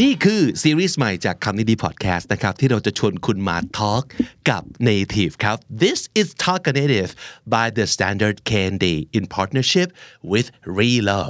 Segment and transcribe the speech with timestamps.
[0.00, 4.04] นี่คือซีรีส์ใหม่จากคำนี้ดีพอดแคสต์นะครับที่เราจะชวนคุณมาทอล์ก
[4.50, 7.10] กับ Native ครับ This is Talk Native
[7.54, 8.84] by the Standard KND
[9.18, 9.88] in partnership
[10.32, 10.46] with
[10.78, 11.22] RELO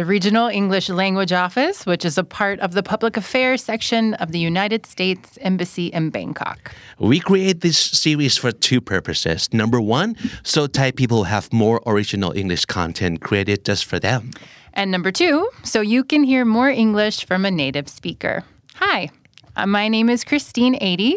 [0.00, 4.28] The Regional English Language Office, which is a part of the Public Affairs section of
[4.34, 6.58] the United States Embassy in Bangkok.
[7.12, 9.38] We create this series for two purposes.
[9.62, 10.10] Number one,
[10.52, 14.20] so Thai people have more original English content created just for them.
[14.78, 18.44] And number two, so you can hear more English from a native speaker.
[18.76, 19.10] Hi,
[19.56, 21.16] uh, my name is Christine Eide.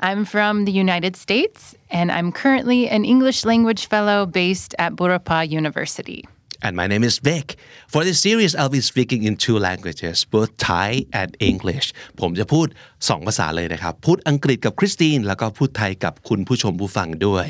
[0.00, 5.46] I'm from the United States, and I'm currently an English language fellow based at Burapha
[5.46, 6.24] University
[6.62, 7.56] and my name is Big.
[7.88, 11.86] For this series, I'll be speaking in two languages, both Thai and English.
[12.20, 12.66] ผมจะพูด
[13.08, 17.48] สองภาษาเลยนะครับ พูดอังกฤษกับคริสตินแล้วก็พูดไทยกับคุณผู้ชมผู้ฟังด้วย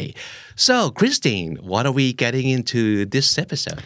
[0.67, 2.83] So, Christine, what are we getting into
[3.15, 3.83] this episode?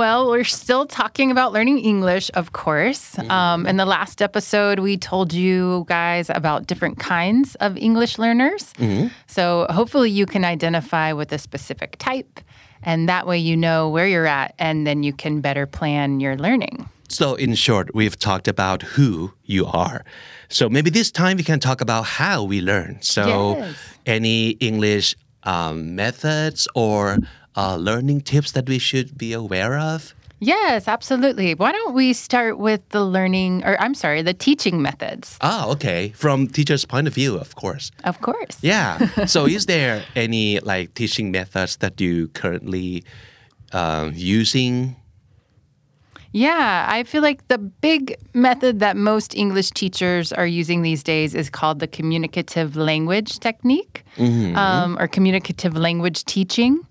[0.00, 3.16] Well, we're still talking about learning English, of course.
[3.16, 3.30] Mm-hmm.
[3.38, 8.62] Um, in the last episode, we told you guys about different kinds of English learners.
[8.74, 9.08] Mm-hmm.
[9.26, 12.32] So hopefully, you can identify with a specific type
[12.82, 16.36] and that way you know where you're at, and then you can better plan your
[16.36, 16.88] learning.
[17.08, 20.02] So, in short, we've talked about who you are.
[20.48, 22.98] So, maybe this time we can talk about how we learn.
[23.02, 23.76] So, Yes.
[24.06, 27.18] any English um, methods or
[27.56, 30.14] uh, learning tips that we should be aware of?
[30.42, 31.54] Yes, absolutely.
[31.54, 35.38] Why don't we start with the learning, or I'm sorry, the teaching methods?
[35.40, 36.08] Ah, okay.
[36.16, 37.92] From teacher's point of view, of course.
[38.02, 38.58] Of course.
[38.60, 38.98] Yeah.
[39.26, 43.04] so, is there any like teaching methods that you currently
[43.70, 44.96] uh, using?
[46.32, 51.36] Yeah, I feel like the big method that most English teachers are using these days
[51.36, 56.84] is called the communicative language technique um, or communicative language teaching.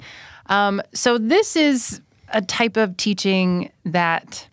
[0.45, 2.00] Um, so, this is
[2.34, 4.47] a type of teaching that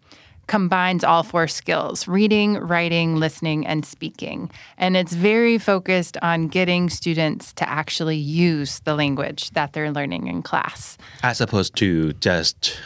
[0.49, 4.51] combines all four skills reading, writing, listening, and speaking.
[4.79, 10.27] And it's very focused on getting students to actually use the language that they're learning
[10.27, 10.99] in class.
[11.23, 12.79] As opposed to just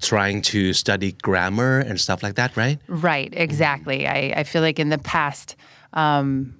[0.00, 2.78] trying to study grammar and stuff like that, right?
[2.88, 4.06] Right, exactly.
[4.06, 5.56] I, I feel like in the past,
[5.94, 6.54] um,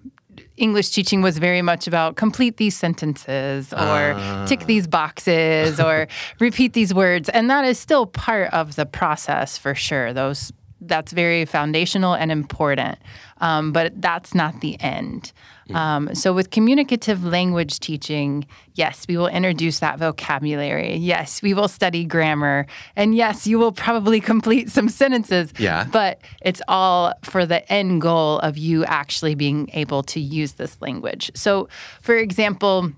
[0.56, 4.44] English teaching was very much about complete these sentences or ah.
[4.46, 6.08] tick these boxes or
[6.40, 7.28] repeat these words.
[7.28, 10.12] And that is still part of the process for sure.
[10.12, 10.52] Those
[10.86, 12.98] that's very foundational and important.
[13.38, 15.32] Um, but that's not the end.
[15.72, 20.96] Um, so, with communicative language teaching, yes, we will introduce that vocabulary.
[20.96, 22.66] Yes, we will study grammar.
[22.96, 25.52] And yes, you will probably complete some sentences.
[25.58, 25.86] Yeah.
[25.90, 30.80] But it's all for the end goal of you actually being able to use this
[30.82, 31.30] language.
[31.34, 31.68] So,
[32.02, 32.92] for example,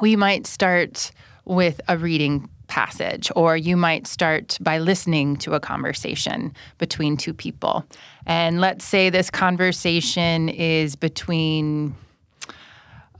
[0.00, 1.10] we might start
[1.44, 7.34] with a reading passage, or you might start by listening to a conversation between two
[7.34, 7.84] people.
[8.26, 11.94] And let's say this conversation is between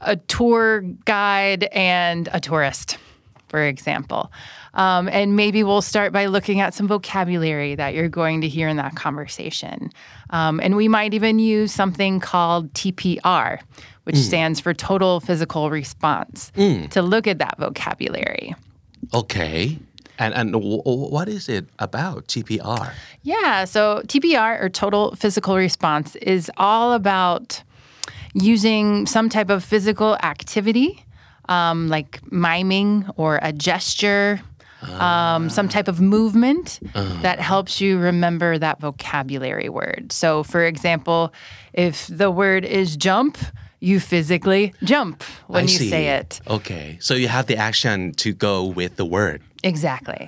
[0.00, 2.98] a tour guide and a tourist,
[3.48, 4.30] for example.
[4.74, 8.68] Um, and maybe we'll start by looking at some vocabulary that you're going to hear
[8.68, 9.90] in that conversation.
[10.30, 13.60] Um, and we might even use something called TPR,
[14.04, 16.52] which stands for Total Physical Response,
[16.88, 18.54] to look at that vocabulary.
[19.14, 19.78] Okay.
[20.18, 22.92] And and w- w- what is it about TPR?
[23.22, 27.62] Yeah, so TPR or total physical response is all about
[28.32, 31.04] using some type of physical activity,
[31.48, 34.40] um, like miming or a gesture,
[35.00, 36.80] um, some type of movement
[37.22, 40.12] that helps you remember that vocabulary word.
[40.12, 41.32] So, for example,
[41.72, 43.36] if the word is jump,
[43.79, 45.89] you physically jump when I you see.
[45.89, 46.39] say it.
[46.57, 46.97] Okay.
[47.01, 49.41] So you have the action to go with the word.
[49.63, 50.23] Exactly.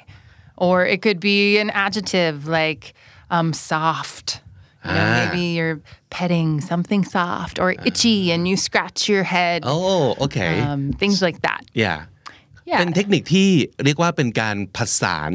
[0.57, 2.93] Or it could be an adjective like
[3.29, 4.41] um, soft.
[4.85, 5.15] You know, Ah.
[5.21, 5.79] maybe you're
[6.09, 9.59] petting something soft or itchy and you scratch your head.
[9.65, 10.59] Oh, okay.
[10.59, 11.61] Um, things like that.
[11.83, 11.99] yeah.
[12.69, 12.79] Yeah.
[12.79, 13.49] เป็นเทคนิคที่
[13.83, 15.31] เรียกว่าเป็นการผสาน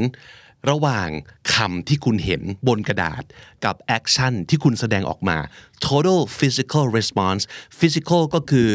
[0.69, 1.09] ระหว่าง
[1.55, 3.23] คำที่คุณเห็นบนกระดาษ
[3.65, 5.37] กับแอคชั่นที่คุณแสดงออกมา
[5.85, 7.43] total physical response
[7.79, 8.69] physical ก็คือ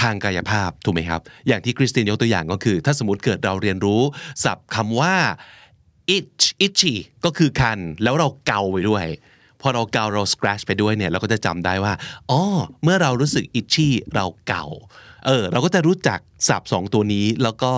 [0.00, 4.02] ทางกายภาพถูกไหมครับ อย่างที่คริสตินยกตัวอย่างก็คือ ถ้าสมมติเกิดเราเรียนรู้
[4.44, 5.14] ศัพท์คำว่า
[6.16, 6.94] itch itchy
[7.24, 9.06] ก็คือคัน แล้วเราเกาไปด้วย
[9.60, 11.92] พอเราเกาเรา scratch ไปด้วยเนี่ยเราก็จะจำได้ว่า
[12.30, 12.40] อ๋อ
[12.82, 14.64] เมื่อเรารู้สึก itchy เราเกา
[15.26, 17.72] เออเราก็จะรู้จักศัพท์สองตัวนี้ แล้วก็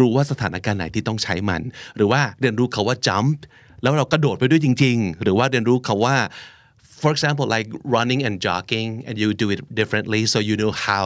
[0.00, 1.62] รู้ว่าสถานการณ์ไหนที่ต้องใช้มัน
[1.96, 3.36] หรือว่าเรียนรู้คาว่า jump
[3.82, 6.16] แล้วเรากระโดดไปด้วยจริง ๆ หรือว่าเรียนรู้คาว่า
[7.02, 11.04] for example like running and jogging and you do it differently so you know how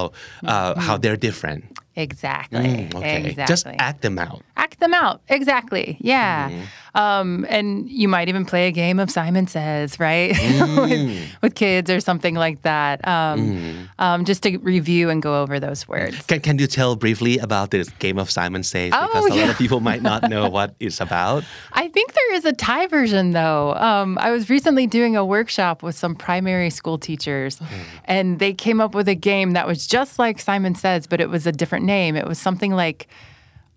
[0.52, 1.62] uh, how they're different
[2.06, 2.70] Exactly.
[2.70, 3.52] Mm, okay Exactly.
[3.52, 5.20] just act them out act them out.
[5.28, 5.96] Exactly.
[6.00, 6.50] Yeah.
[6.94, 10.30] Um, and you might even play a game of Simon Says, right?
[10.30, 13.06] with, with kids or something like that.
[13.06, 16.20] Um, um, just to review and go over those words.
[16.26, 18.90] Can, can you tell briefly about this game of Simon Says?
[18.90, 21.44] Because Oh, a lot of people might not know what it's about.
[21.74, 23.74] I think there is a Thai version though.
[23.74, 27.60] Um, I was recently doing a workshop with some primary school teachers,
[28.06, 31.28] and they came up with a game that was just like Simon Says, but it
[31.28, 32.16] was a different name.
[32.16, 33.06] It was something like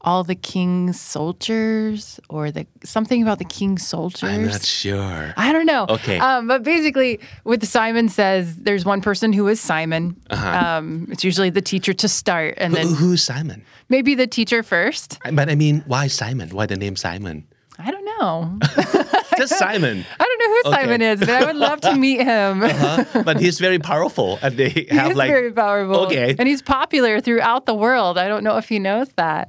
[0.04, 4.24] all the king's soldiers or the something about the king's soldiers.
[4.30, 5.34] I'm not sure.
[5.38, 5.86] I don't know.
[5.90, 6.20] Okay.
[6.20, 10.16] Um, but basically, with Simon says, there's one person who is Simon.
[10.30, 13.64] Uh Um, it's usually the teacher to start, and Who, then who's Simon?
[13.90, 15.20] maybe the teacher first.
[15.32, 16.50] But I mean, why Simon?
[16.50, 17.46] Why the name Simon?
[17.80, 18.60] I don't know.
[19.41, 19.97] Just Simon.
[20.21, 20.77] I don't know who Okay.
[20.77, 22.53] Simon is, but I would love to meet him.
[22.61, 23.05] Huh?
[23.29, 25.97] But he's very powerful, and they He have is like very powerful.
[26.07, 26.35] Okay.
[26.39, 28.15] And he's popular throughout the world.
[28.19, 29.45] I don't know if he knows that.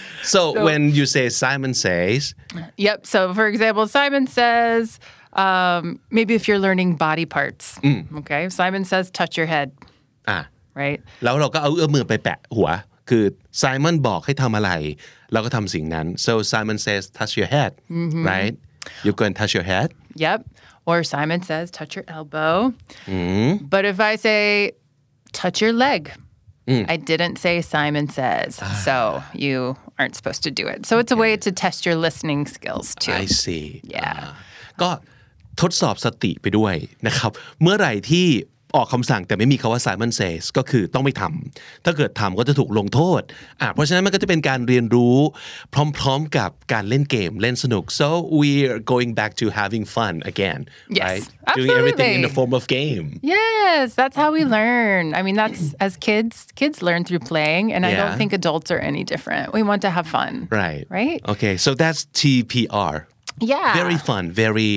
[0.23, 2.35] So, when you say Simon says,
[2.77, 3.05] Yep.
[3.05, 4.99] So, for example, Simon says,
[5.33, 7.79] um, maybe if you're learning body parts,
[8.19, 9.71] okay, Simon says, touch your head,
[10.29, 10.39] อ่ะ
[10.81, 10.99] right?
[11.23, 12.69] แล้วเราก็เอาเอื้อมมือไปแปะหัว
[13.08, 13.24] คือ
[13.62, 14.70] Simon บอกให้ทำอะไร
[15.32, 17.72] เราก็ทำสิ่งนั้น so Simon says touch your head
[18.30, 18.54] right
[19.04, 19.88] you go and touch your head
[20.26, 20.40] Yep.
[20.90, 22.54] Or Simon says, touch your elbow.
[23.72, 24.40] But if I say,
[25.32, 26.12] touch your leg,
[26.94, 28.50] I didn't say Simon says.
[28.86, 28.96] So
[29.44, 30.86] you aren't supposed to do it.
[30.88, 33.12] So it's a way to test your listening skills too.
[33.22, 33.64] I see
[33.96, 34.00] Yeah.
[34.02, 34.30] อ่า
[34.80, 34.90] ก็
[35.60, 36.74] ทดสอบสติไปด้วย
[37.06, 37.30] นะครับ
[37.62, 38.28] เมื่อไหร่ที่
[38.76, 43.22] ออกคำสั่งแต่ไม่มีคาว่า Simon says ก็คือต้องไม่ทำถ้าเกิดทำก็จะถูกลงโทษ
[43.60, 45.16] อะเพราะฉะนั้นมันก็จะเป็นการเรียนรู้
[45.98, 48.06] พร้อมๆกับการเล่นเกมเล่นสนุก so
[48.40, 50.60] we're going back to having fun again
[51.00, 51.24] Yes, right
[51.58, 52.36] doing everything in the absolutely.
[52.38, 53.06] form of game
[53.36, 55.04] Yes, that's how we learn.
[55.18, 58.00] I mean, that's as kids, kids learn through playing, and I Yeah.
[58.02, 59.44] don't think adults are any different.
[59.58, 60.32] We want to have fun.
[60.62, 61.18] right Right?
[61.34, 62.94] okay so that's TPR
[63.52, 63.68] Yeah.
[63.82, 64.70] very fun very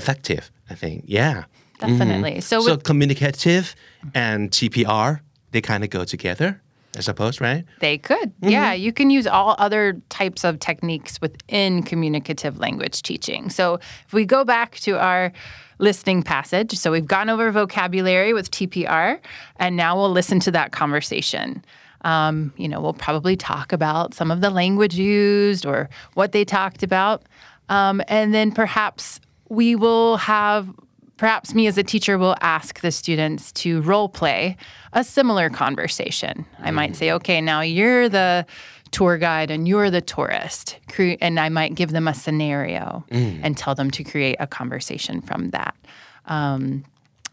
[0.00, 0.42] effective
[0.72, 1.36] I think yeah
[1.88, 2.40] Definitely.
[2.40, 3.74] So, so with, communicative
[4.14, 5.20] and TPR
[5.50, 6.60] they kind of go together
[6.96, 8.32] I suppose right they could.
[8.40, 13.50] Yeah, you can use all other types of techniques within communicative language teaching.
[13.50, 15.32] So, if we go back to our
[15.78, 19.18] listening passage, so we've gone over vocabulary with TPR,
[19.56, 21.64] and now we'll listen to that conversation.
[22.02, 26.44] Um, you know, we'll probably talk about some of the language used or what they
[26.44, 27.22] talked about.
[27.70, 30.68] Um, and then perhaps we will have
[31.16, 34.56] perhaps me as a teacher will ask the students to role play
[34.92, 36.44] a similar conversation.
[36.60, 38.46] I might say, okay, now you're the
[38.90, 40.78] tour guide and you're the tourist.
[41.20, 43.04] And I might give them a scenario
[43.42, 45.74] and tell them to create a conversation from that.
[46.26, 46.84] Um,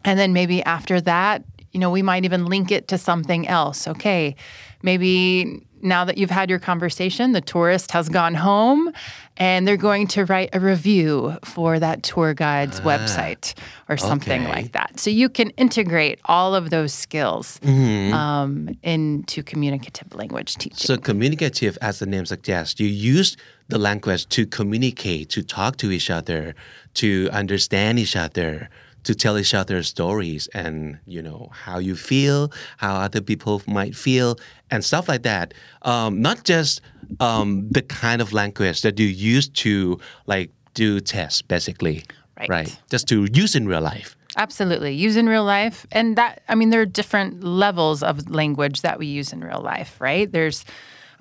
[0.04, 3.88] and then maybe after that, you know, we might even link it to something else.
[3.88, 4.36] Okay,
[4.82, 8.92] maybe now that you've had your conversation, the tourist has gone home
[9.36, 13.54] and they're going to write a review for that tour guide's website
[13.88, 14.52] or something okay.
[14.52, 14.98] like that.
[14.98, 20.76] So you can integrate all of those skills um, into communicative language teaching.
[20.76, 23.36] So communicative, as the name suggests, you use
[23.68, 26.54] the language to communicate, to talk to each other,
[26.94, 28.68] to understand each other,
[29.04, 33.94] to tell each other stories and you know how you feel, how other people might
[33.96, 34.38] feel,
[34.70, 35.54] and stuff like that.
[35.82, 36.80] Um, not just
[37.20, 42.04] um, the kind of language that you use to like do tests, basically,
[42.48, 42.76] Right.
[42.90, 44.16] Just to use in real life.
[44.36, 44.94] Absolutely.
[44.94, 45.86] Use in real life.
[45.92, 49.60] And that, I mean, there are different levels of language that we use in real
[49.60, 50.30] life, right?
[50.30, 50.64] There's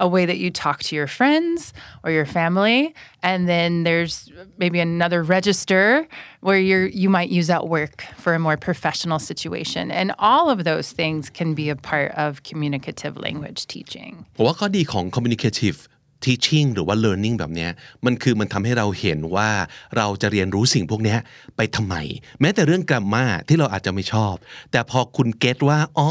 [0.00, 1.72] a way that you talk to your friends
[2.04, 2.94] or your family.
[3.22, 6.06] And then there's maybe another register
[6.40, 9.90] where you're, you might use at work for a more professional situation.
[9.90, 14.12] And all of those things can be a part of communicative language teaching.
[14.36, 15.78] ผมว่าข้อดีของ communicative
[16.26, 17.70] teaching หรือว่า learning แบบเนี้ย
[18.06, 19.50] มันคือมันทำให้เราเห็นว่า
[19.96, 21.18] เราจะเรียนรู้สิ่งพวกเนี้ย
[21.56, 21.94] ไปทำไม
[22.40, 24.34] แม้แต่เรื่องกร m มาที่เราอาจจะไม่ชอบ
[24.72, 26.08] แต่พอคุณเก็ตว่าอ๋อ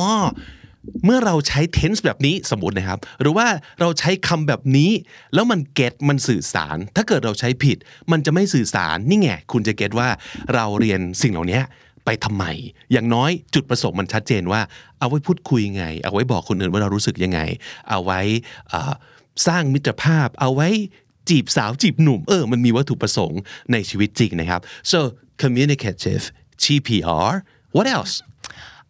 [1.05, 3.47] เมื่อเราใช้ tense แบบนี้สมมตินะครับ หรือว่า
[3.81, 4.91] เราใช้คำแบบนี้
[5.35, 7.79] แล้วมันเก็ตมันสื่อสาร ถ้าเกิดเราใช้ผิด
[8.13, 10.09] มันจะไม่สื่อสารนี่ไงคุณจะเก็ตว่า
[10.55, 11.61] เราเรียนสิ่งเหล่านี้
[12.05, 12.45] ไปทำไม
[12.93, 14.61] อย่างน้อยจุดประสงค์มันชัดเจนว่า
[15.01, 17.41] เอาไว้พูดคุยไง เอาไว้บอกคนอื่นว่าเรารู้สึกยังไง
[17.91, 18.21] เอาไว้
[19.47, 20.69] สร้างมิตรภาพ เอาไว้
[21.31, 23.41] จีบสาวจีบหนุ่มเออมันมีวัตถุประสงค์
[23.73, 24.61] ในชีวิตจริงนะครับ
[24.93, 24.99] so
[25.43, 26.25] communicative
[26.63, 27.31] TPR
[27.77, 28.15] what else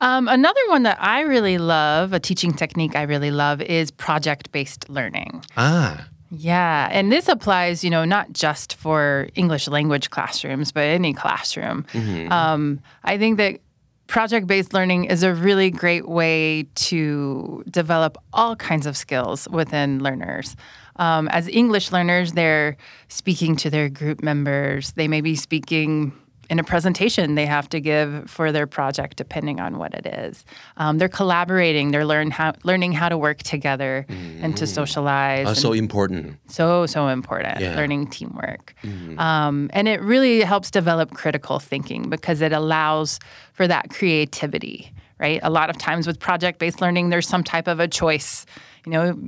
[0.01, 4.51] Um, another one that I really love, a teaching technique I really love, is project
[4.53, 5.45] based learning.
[5.57, 6.07] Ah.
[6.33, 11.85] Yeah, and this applies, you know, not just for English language classrooms, but any classroom.
[12.31, 13.61] Um, I think that
[14.07, 20.03] project based learning is a really great way to develop all kinds of skills within
[20.03, 20.57] learners.
[20.97, 22.77] Um, as English learners, they're
[23.09, 24.93] speaking to their group members.
[24.93, 26.13] They may be speaking
[26.51, 30.45] in a presentation they have to give for their project, depending on what it is.
[30.77, 31.93] Um, they're collaborating.
[31.93, 34.05] They're learn how, learning how to work together
[34.43, 35.47] and to socialize.
[35.49, 37.77] And- so important so so important Yeah.
[37.77, 38.75] learning teamwork
[39.19, 43.21] um, and it really helps develop critical thinking because it allows
[43.53, 47.79] for that creativity right a lot of times with project-based learning there's some type of
[47.79, 48.47] a choice
[48.87, 49.19] you know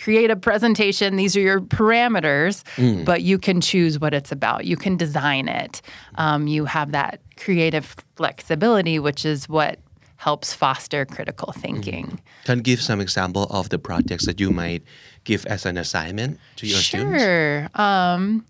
[0.00, 1.16] create a presentation.
[1.16, 2.64] These are your parameters
[3.04, 4.64] but you can choose what it's about.
[4.64, 5.82] You can design it.
[6.16, 9.78] Um, you have that creative flexibility which is what
[10.16, 12.20] helps foster critical thinking.
[12.44, 14.82] Can you give some example of the projects that you might
[15.22, 17.22] give as an assignment to your students?
[17.22, 17.68] Sure.
[17.74, 18.44] Um,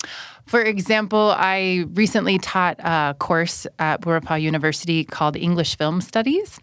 [0.49, 6.59] for example, I recently taught a course at Burapha University called English Film Studies,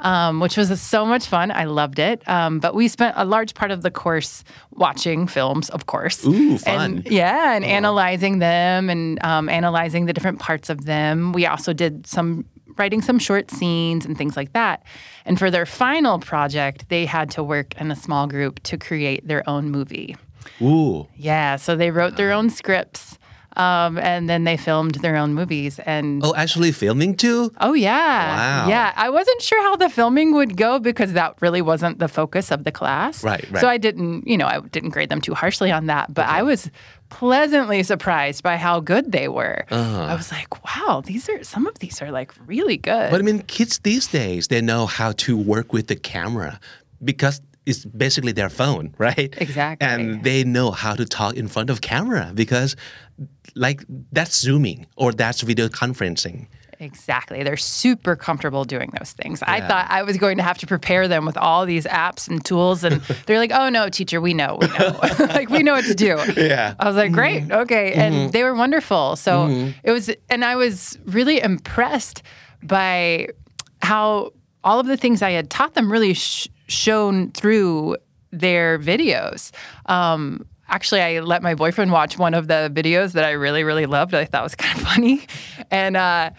[0.00, 1.50] um, which was so much fun.
[1.50, 2.26] I loved it.
[2.26, 6.26] Um, but we spent a large part of the course watching films, of course.
[6.26, 6.80] Ooh, fun.
[6.80, 11.32] And, yeah, and analyzing them and um, analyzing the different parts of them.
[11.32, 12.46] We also did some
[12.78, 14.84] writing some short scenes and things like that.
[15.24, 19.26] And for their final project, they had to work in a small group to create
[19.26, 20.16] their own movie.
[20.60, 23.18] Ooh Yeah, so they wrote their own scripts,
[23.56, 25.80] um, and then they filmed their own movies.
[25.80, 28.68] And oh actually filming too oh yeah, Wow.
[28.68, 28.92] yeah.
[28.96, 32.62] I wasn't sure how the filming would go because that really wasn't the focus of
[32.64, 33.24] the class.
[33.24, 33.60] Right, right.
[33.60, 36.42] So I didn't, you know, I didn't grade them too harshly on that, but I
[36.42, 36.70] was
[37.10, 39.64] pleasantly surprised by how good they were.
[39.70, 40.02] Uh-huh.
[40.02, 43.10] I was like, wow, these are some of these are like really good.
[43.10, 46.60] But I mean, kids these days, they know how to work with the camera
[47.02, 49.34] because it's basically their phone, right?
[49.36, 49.86] Exactly.
[49.86, 52.74] And they know how to talk in front of camera because,
[53.54, 56.48] like, that's Zooming or that's video conferencing.
[56.80, 57.42] Exactly.
[57.42, 59.42] They're super comfortable doing those things.
[59.42, 62.44] I thought I was going to have to prepare them with all these apps and
[62.44, 62.84] tools.
[62.84, 64.58] And they're like, oh, no, teacher, we know.
[64.60, 64.98] We know.
[65.18, 66.20] like, we know what to do.
[66.36, 66.74] Yeah.
[66.78, 67.42] I was like, great.
[67.42, 67.60] Mm-hmm.
[67.62, 67.94] Okay.
[67.94, 68.30] And mm-hmm.
[68.30, 69.16] they were wonderful.
[69.16, 69.70] So mm-hmm.
[69.82, 72.22] it was, and I was really impressed
[72.62, 73.28] by
[73.82, 74.32] how
[74.62, 77.96] all of the things I had taught them really sh- shone through
[78.30, 79.50] their videos.
[79.86, 83.86] Um, actually, I let my boyfriend watch one of the videos that I really, really
[83.86, 84.14] loved.
[84.14, 85.26] I thought was kind of funny,
[85.70, 86.30] and uh,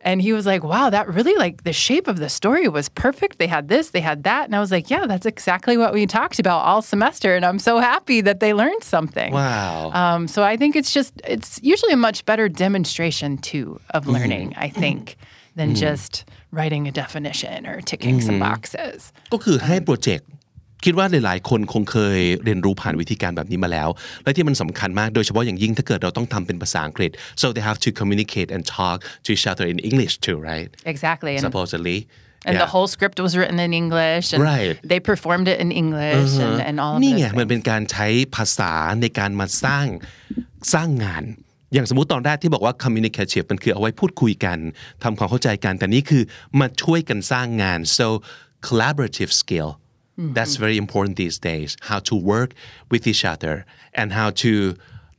[0.00, 3.38] and he was like, "Wow, that really like the shape of the story was perfect.
[3.38, 6.06] They had this, they had that," and I was like, "Yeah, that's exactly what we
[6.06, 9.32] talked about all semester." And I'm so happy that they learned something.
[9.32, 9.90] Wow.
[9.92, 14.54] Um, so I think it's just it's usually a much better demonstration too of learning.
[14.56, 15.16] I think
[15.54, 16.24] than just
[16.57, 18.97] writing a definition or ticking some boxes.
[19.33, 20.27] ก็คือให้โปรเจกต์
[20.85, 23.89] คิดว่าหลายๆ คนคงเคยเรียนรู้ผ่านวิธีการแบบนี้มาแล้ว
[24.23, 30.69] และที่มันสำคัญมากโดยเฉพาะอย่างยิ่งถ้าเกิดเราต้องทำเป็นภาษาอังกฤษ so they have to communicate and talk to each other in English too right
[30.93, 31.97] Exactly, and supposedly
[32.47, 32.63] and Yeah.
[32.65, 34.75] the whole script was written in English, and Right.
[34.91, 37.37] they performed it in English, and, and all of นี่ those ไง things.
[37.39, 39.85] มันเป็นการใช้ภาษาในการมาสร้าง
[40.73, 41.23] สร้างงาน
[41.72, 44.58] อย่างสมมุติตอนแรกที่บอกว่า communicative มันคือเอาไว้พูดคุยกัน
[45.02, 46.22] ทำความเข้าใจกันแต่นี่คือ
[46.60, 48.06] มาช่วยกันสร้างงาน so
[48.68, 49.70] collaborative skill
[50.36, 52.50] that's very important these days how to work
[52.92, 53.54] with each other
[54.00, 54.52] and how to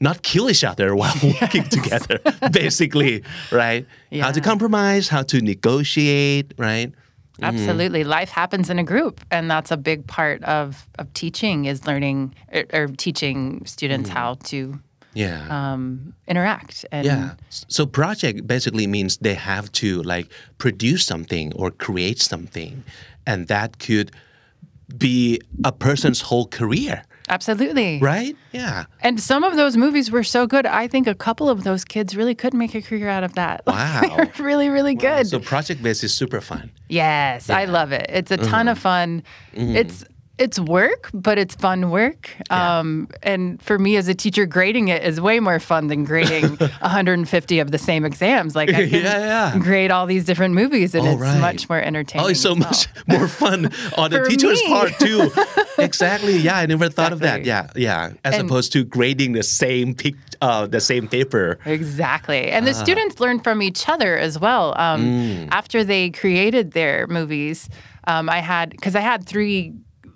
[0.08, 2.16] not kill each other while working together
[2.64, 3.14] basically
[3.64, 3.84] right
[4.24, 4.50] how to Yeah.
[4.52, 6.90] compromise how to negotiate right
[7.52, 8.04] Absolutely.
[8.18, 9.16] Life happens in a group.
[9.36, 14.30] And that's a big part of, of teaching is learning or, or teaching students how
[14.52, 14.80] to
[15.14, 16.86] yeah um, interact.
[16.92, 17.34] And Yeah.
[17.68, 20.28] So project basically means they have to like
[20.58, 22.84] produce something or create something.
[23.26, 24.12] And that could
[24.98, 28.00] be a person's whole career, absolutely.
[28.00, 28.36] right?
[28.52, 28.86] Yeah.
[29.02, 30.66] And some of those movies were so good.
[30.66, 33.62] I think a couple of those kids really could make a career out of that.
[33.74, 34.02] Wow.
[34.02, 35.28] They're really, really good.
[35.28, 36.70] So project based is super fun.
[36.90, 38.06] Yes, I love it.
[38.10, 39.24] It's a ton of fun.
[39.54, 40.04] It's
[40.40, 42.30] it's work, but it's fun work.
[42.50, 46.56] Um, and for me as a teacher, grading it is way more fun than grading
[46.80, 48.56] 150 of the same exams.
[48.56, 49.58] Like I can Yeah, yeah.
[49.60, 51.40] grade all these different movies, and Oh, it's right.
[51.40, 52.26] much more entertaining.
[52.26, 52.60] Oh, it's so well.
[52.62, 53.66] much more fun
[53.98, 54.68] on the teacher's me.
[54.70, 55.30] part too.
[55.78, 56.38] exactly.
[56.38, 57.46] Yeah, I never thought of that.
[57.46, 58.14] Yeah, yeah.
[58.24, 61.60] As And- opposed to grading the same pic, uh, the same paper.
[61.66, 62.50] Exactly.
[62.52, 62.70] And Ah.
[62.70, 64.74] the students learn from each other as well.
[64.78, 65.48] Um, Mm.
[65.52, 67.70] After they created their movies,
[68.08, 69.74] um, I had, because I had three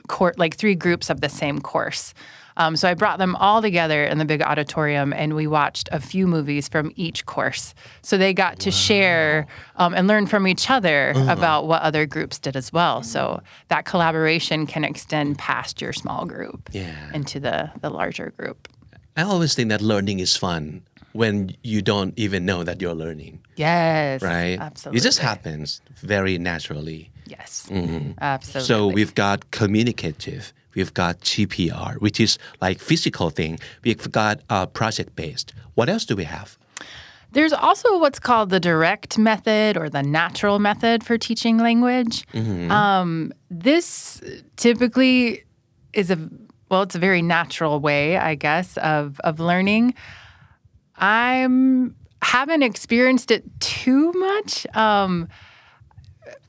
[0.08, 2.14] cour like three groups of the same course.
[2.60, 6.00] Um, so I brought them all together in the big auditorium, and we watched a
[6.00, 7.76] few movies from each course.
[8.02, 9.46] So they got to share
[9.76, 13.04] um, and learn from each other about what other groups did as well.
[13.04, 16.96] So that collaboration can extend past your small group Yeah.
[17.14, 18.68] into the the larger group.
[19.16, 20.82] I always think that learning is fun
[21.14, 24.58] when you don't even know that you're learning, Yes, right?
[24.60, 27.10] Absolutely, It just happens very naturally.
[27.28, 28.12] Yes, Mm-hmm.
[28.22, 28.68] absolutely.
[28.68, 33.60] So we've got communicative, we've got TPR, which is like physical thing.
[33.84, 35.54] We've got uh, project based.
[35.76, 36.58] What else do we have?
[37.34, 42.26] There's also what's called the direct method or the natural method for teaching language.
[42.34, 44.22] Um, this
[44.56, 45.44] typically
[45.94, 46.18] is a
[46.70, 49.94] well, it's a very natural way, I guess, of of learning.
[50.96, 54.66] I'm haven't experienced it too much.
[54.76, 55.28] Um,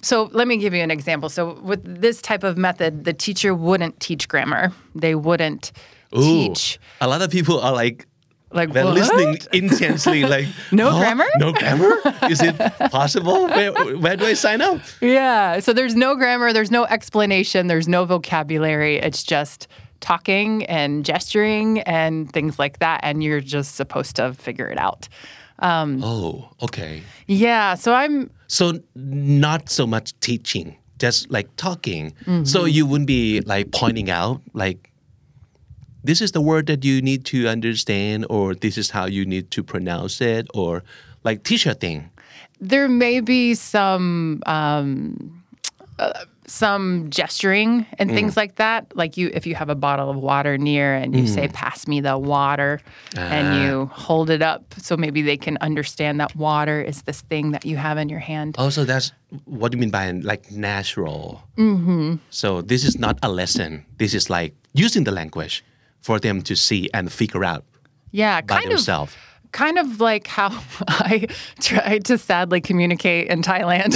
[0.02, 1.28] so let me give you an example.
[1.28, 4.73] So with this type of method, the teacher wouldn't teach grammar.
[4.95, 5.73] They wouldn't
[6.17, 8.07] Ooh, teach a lot of people are like
[8.50, 8.95] like they're what?
[8.95, 11.00] listening intensely, like No "Huh?
[11.00, 11.26] grammar?
[11.37, 11.93] no grammar.
[12.31, 12.57] Is it
[12.90, 13.47] possible?
[13.47, 14.81] Where, where do I sign up?
[15.02, 15.61] Yeah.
[15.61, 18.97] So there's no grammar, there's no explanation, there's no vocabulary.
[18.97, 19.69] It's just
[20.00, 23.00] talking and gesturing and things like that.
[23.02, 25.09] And you're just supposed to figure it out.
[25.59, 27.02] Um, oh, okay.
[27.26, 27.75] Yeah.
[27.75, 32.12] So I'm, So not so much teaching, just like talking.
[32.25, 32.45] Mm-hmm.
[32.45, 34.90] So you wouldn't be like pointing out like
[36.02, 39.50] this is the word that you need to understand or this is how you need
[39.52, 40.83] to pronounce it or
[41.25, 42.11] like teacher thing.
[42.61, 45.43] there may be some, um,
[45.99, 48.38] uh, some gesturing and things mm.
[48.38, 48.97] like that.
[48.97, 51.52] Like you, if you have a bottle of water near and you say, mm.
[51.52, 52.81] pass me the water,
[53.17, 53.62] and ah.
[53.62, 54.75] you hold it up.
[54.78, 58.21] So maybe they can understand that water is this thing that you have in your
[58.21, 58.57] hand.
[58.59, 59.12] Also, that's
[59.45, 61.43] what do you mean by like natural.
[61.57, 62.17] Mm-hmm.
[62.31, 63.85] So this is not a lesson.
[63.99, 65.64] This is like using the language
[66.00, 67.64] for them to see and figure out
[68.11, 68.81] Yeah, by kind of.
[69.52, 70.49] Kind of like how
[70.88, 71.26] I
[71.61, 73.93] tried to sadly communicate in Thailand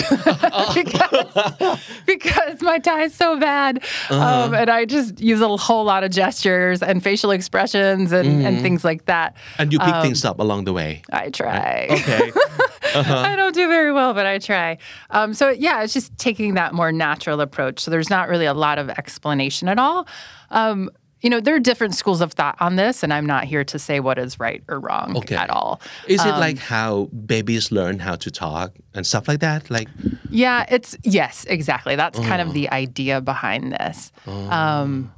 [0.74, 3.84] because, because my Thai is so bad.
[4.10, 8.60] Um, and I just use a whole lot of gestures and facial expressions and, and
[8.60, 9.36] things like that.
[9.58, 11.02] And you pick Um, things up along the way.
[11.12, 11.88] I try.
[11.90, 12.32] Okay.
[12.94, 14.78] I don't do very well, but I try.
[15.10, 17.80] Um, so yeah, it's just taking that more natural approach.
[17.80, 20.06] So there's not really a lot of explanation at all.
[20.50, 20.90] Um,
[21.22, 23.78] you know, there are different schools of thought on this, and I'm not here to
[23.78, 25.36] say what is right or wrong Okay.
[25.36, 25.80] at all.
[26.06, 29.70] Is it like how babies learn how to talk and stuff like that?
[29.70, 29.88] Like,
[30.28, 31.94] Yeah, it's yes, exactly.
[31.96, 34.12] That's kind of the idea behind this.
[34.26, 35.12] Um,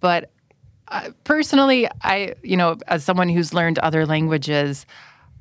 [0.00, 0.30] but
[0.88, 4.86] uh, personally, I you know, as someone who's learned other languages,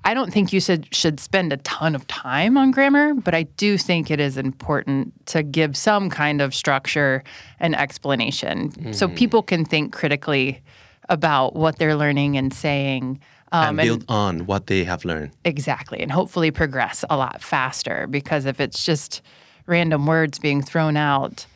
[0.05, 3.43] I don't think you should should spend a ton of time on grammar, but I
[3.57, 7.23] do think it is important to give some kind of structure
[7.59, 10.61] and explanation so people can think critically
[11.09, 13.19] about what they're learning and saying.
[13.51, 15.31] Um, and build on what they have learned.
[15.43, 18.05] Exactly, and hopefully progress a lot faster.
[18.07, 19.21] Because if it's just
[19.65, 21.47] random words being thrown out,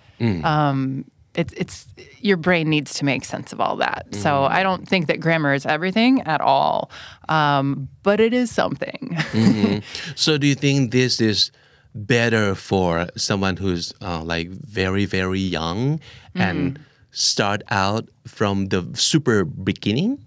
[0.43, 1.05] um,
[1.35, 1.87] it's it's
[2.19, 4.07] your brain needs to make sense of all that.
[4.15, 6.91] So I don't think that grammar is everything at all,
[7.29, 9.17] um, but it is something.
[10.15, 11.51] So, do you think this is
[11.95, 15.99] better for someone who's uh, like very, very young
[16.35, 16.79] and
[17.11, 20.23] start out from the super beginning?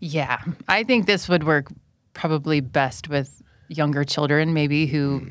[0.00, 1.66] yeah, I think this would work
[2.14, 5.26] probably best with younger children, maybe who.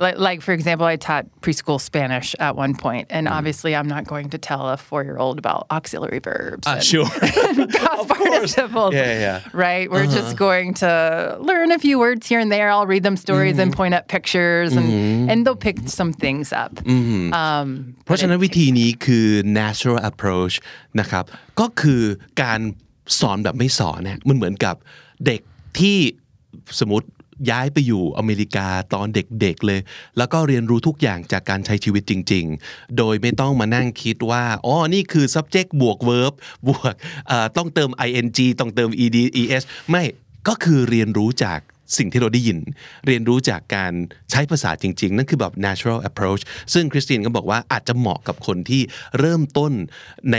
[0.00, 4.04] Like, like, for example, I taught preschool Spanish at one point, and obviously, I'm not
[4.12, 6.66] going to tell a four-year-old about auxiliary verbs.
[6.66, 7.04] and- sure.
[7.06, 8.94] past participles.
[8.94, 9.40] Yeah, yeah.
[9.52, 9.86] Right?
[9.92, 12.68] We're just going to learn a few words here and there.
[12.70, 16.72] I'll read them stories and point at pictures and, and they'll pick some things up.
[16.88, 17.68] Um,
[18.04, 19.28] เพราะฉะนั้นวิธีนี้คือ
[19.60, 20.54] natural approach
[21.00, 21.24] นะครับ
[21.60, 22.02] ก็คือ
[22.42, 22.60] การ
[23.20, 24.76] สอนแบบไม่สอนเนี่ยมันเหมือนกับ
[25.26, 25.40] เด็ก
[25.78, 25.98] ที่
[26.80, 27.06] สมมติ
[27.49, 29.79] ย้ายไปอยู่อเมริกาตอนเด็กๆเลย
[30.17, 36.33] แล้วก็เรียนรู้ทุกอย่างจากการใช้ชีวิตจริง ๆ โดยไม่ต้องมานั่งคิดว่าอ๋อนี่คือ subject บวก verb
[36.67, 36.93] บวก
[37.57, 39.17] ต้องเติม ing ต้องเติม ed
[39.55, 40.03] es ไม่
[40.47, 41.59] ก็คือเรียนรู้จาก
[41.97, 42.57] สิ่งที่เราได้ยิน
[43.05, 43.93] เรียนรู้จากการ
[44.31, 46.41] ใช้ภาษาจริง ๆ นั่นคือแบบ natural approach
[46.73, 48.81] ซึ่งคริสตินก็บอกว่าอาจจะเหมาะกับคนที่
[49.19, 49.71] เริ่มต้น
[50.31, 50.37] ใน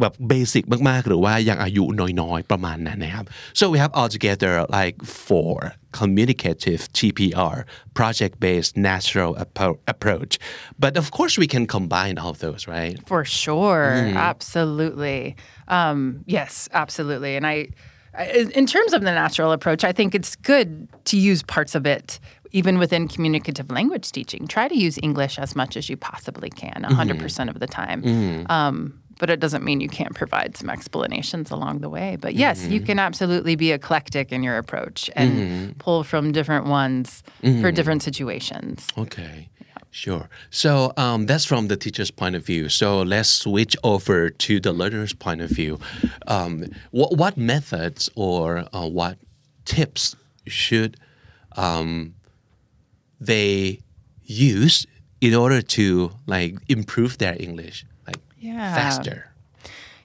[0.00, 1.84] แบบเบสิกมากๆ หรือว่ายังอายุ
[2.20, 3.24] น้อยๆ ประมาณนั้นนะครับ
[3.58, 4.96] so we have altogether like
[5.28, 5.56] four
[6.00, 7.56] communicative TPR
[7.98, 10.32] project based natural appro- approach
[10.84, 13.84] but of course we can combine all of those right For sure.
[14.32, 15.20] Absolutely.
[15.78, 15.98] Um,
[16.38, 17.32] yes, absolutely.
[17.38, 17.68] And I, I-
[18.18, 21.86] Uh, in terms of the natural approach, I think it's good to use parts of
[21.86, 22.20] it
[22.54, 26.84] even within communicative language teaching, try to use English as much as you possibly can,
[26.84, 27.18] 100% mm-hmm.
[27.18, 28.00] percent of the time.
[28.00, 28.50] Mm-hmm.
[28.50, 32.16] Um, but it doesn't mean you can't provide some explanations along the way.
[32.20, 32.86] But yes, you mm-hmm.
[32.86, 38.88] can absolutely be eclectic in your approach and pull from different ones for different situations.
[38.98, 39.48] Okay.
[39.94, 40.28] Sure.
[40.50, 42.68] So um, that's from the teacher's point of view.
[42.68, 45.78] So let's switch over to the learner's point of view.
[46.26, 49.18] Um, what, what methods or uh, what
[49.64, 50.16] tips
[50.48, 50.96] should
[51.54, 52.14] um,
[53.20, 53.82] they
[54.24, 54.84] use
[55.20, 58.74] in order to like improve their English like Yeah.
[58.74, 59.30] faster?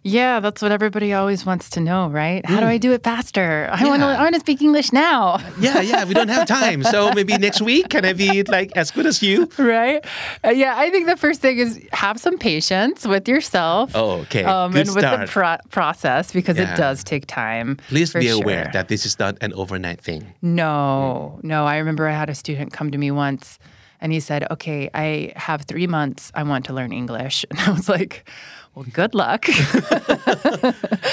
[0.10, 2.46] Yeah, that's what everybody always wants to know, right?
[2.46, 3.70] How do I do it faster?
[3.72, 4.20] I want to Yeah.
[4.20, 5.40] I want to speak English now.
[5.60, 6.06] Yeah, yeah.
[6.06, 9.22] We don't have time, so maybe next week can I be like as good as
[9.22, 9.48] you?
[9.58, 10.04] right?
[10.44, 13.92] Uh, yeah, I think the first thing is have some patience with yourself.
[13.94, 14.44] Oh, okay.
[14.44, 16.74] Um, Good and with the pro- process because Yeah.
[16.74, 17.78] it does take time.
[17.90, 18.72] Please be aware sure.
[18.74, 20.22] that this is not an overnight thing.
[20.42, 21.66] No, no.
[21.66, 23.60] I remember I had a student come to me once
[24.02, 26.32] and he said, Okay, I have three months.
[26.34, 27.46] I want to learn English.
[27.52, 28.14] And I was like,
[28.80, 29.46] Well, good luck.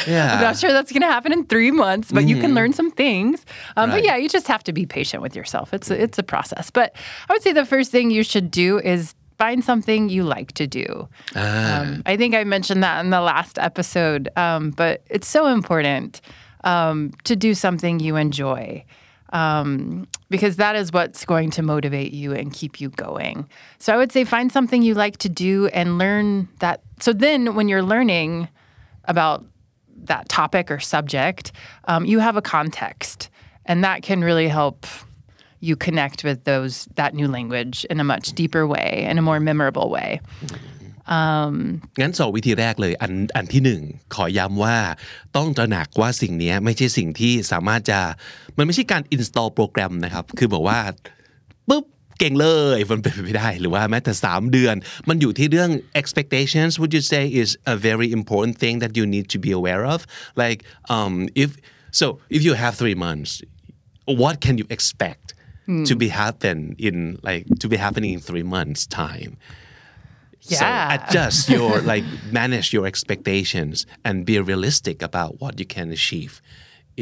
[0.06, 0.34] Yeah.
[0.34, 2.92] I'm not sure that's going to happen in three months, but you can learn some
[2.92, 3.44] things.
[3.76, 5.74] Um, But yeah, you just have to be patient with yourself.
[5.74, 6.70] It's a, it's a process.
[6.70, 6.94] But
[7.28, 10.68] I would say the first thing you should do is find something you like to
[10.68, 11.08] do.
[11.34, 16.20] Um, I think I mentioned that in the last episode, um, but it's so important
[16.62, 18.84] um, to do something you enjoy.
[19.36, 23.46] Um, because that is what's going to motivate you and keep you going.
[23.78, 26.80] So I would say find something you like to do and learn that.
[27.00, 28.48] So then when you're learning
[29.04, 29.44] about
[30.04, 31.52] that topic or subject,
[31.84, 33.28] um, you have a context,
[33.66, 34.86] and that can really help
[35.60, 39.40] you connect with those that new language in a much deeper way, in a more
[39.40, 40.20] memorable way.
[42.00, 43.80] งั้นสองวิธีแรกเลยอันอันที่หนึ่ง
[44.14, 44.76] ขอย้ำว่า
[45.36, 48.00] ต้องตระหนักว่าสิ่งเนี้ยไม่ใช่สิ่งที่สามารถจะ
[48.56, 50.78] มันไม่ใช่การ install โปรแกรมนะครับ คือบอกว่า
[51.68, 51.84] ปุ๊บ
[52.18, 54.74] เก่งเลยมันเป็นไปไม่ได้หรือว่าแม้แต่ 3 เดือน
[55.08, 59.50] มันอยู่ที่เรื่อง expectations would you say is a very important thing that you need to be
[59.58, 60.00] aware of
[60.42, 60.58] like
[60.96, 61.50] um if
[62.00, 63.30] so if you have three months
[64.22, 65.26] what can you expect
[65.88, 66.96] to be happen in
[67.28, 69.32] like to be happening in three months time
[70.53, 70.61] Yeah.
[70.61, 72.05] so adjust your like
[72.39, 76.33] manage your expectations and be realistic about what you can achieve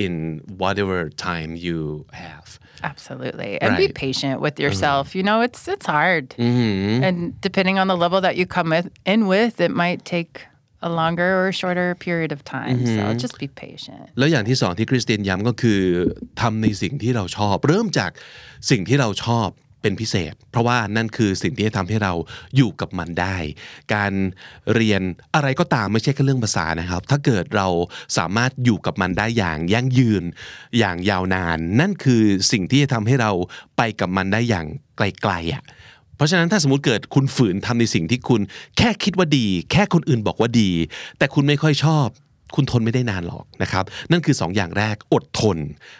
[0.03, 0.13] in
[0.61, 0.97] whatever
[1.29, 1.79] time you
[2.25, 2.59] have.
[2.91, 3.95] Absolutely, and be Right.
[4.05, 5.05] patient with yourself.
[5.17, 7.03] You know, it's it's hard, Mm-hmm.
[7.07, 7.15] and
[7.47, 10.31] depending on the level that you come with, in with, it might take
[10.81, 12.75] a longer or shorter period of time.
[12.79, 12.95] Mm-hmm.
[12.95, 14.03] So just be patient.
[14.17, 15.81] แล้วอย่างที่สองที่คริสตินย้ำก็คือ
[16.41, 18.11] ทำในสิ่งที่เราชอบ เริ่มจาก
[18.69, 19.49] สิ่งที่เราชอบ
[19.84, 22.12] เป็นพิเศษ เพราะว่านั่นคือสิ่งที่จะทำให้เรา
[22.56, 23.36] อยู่กับมันได้
[23.94, 24.12] การ
[24.74, 25.02] เรียน
[25.34, 27.68] อะไรก็ตามไม่ใช่แค่เรื่องภาษานะครับ ถ้าเกิดเรา
[28.18, 30.22] สามารถอยู่กับมันได้อย่างยั่งยืน
[30.78, 33.30] อย่างยาวนาน นั่นคือสิ่งที่จะทำให้เรา
[33.76, 34.66] ไปกับมันได้อย่าง
[34.96, 35.64] ไกลๆอะ
[36.16, 38.40] เพราะฉะนั้นถ้าสมมติเกิดคุณฝืนทำในสิ่งที่คุณ
[38.78, 40.70] แค่คิดว่าดี แค่คนอื่นบอกว่าดี
[41.18, 42.08] แต่คุณไม่ค่อยชอบ
[42.54, 45.58] คุณทนไม่ได้นานหรอกนะครับนั่นคือสองอย่างแรกอดทน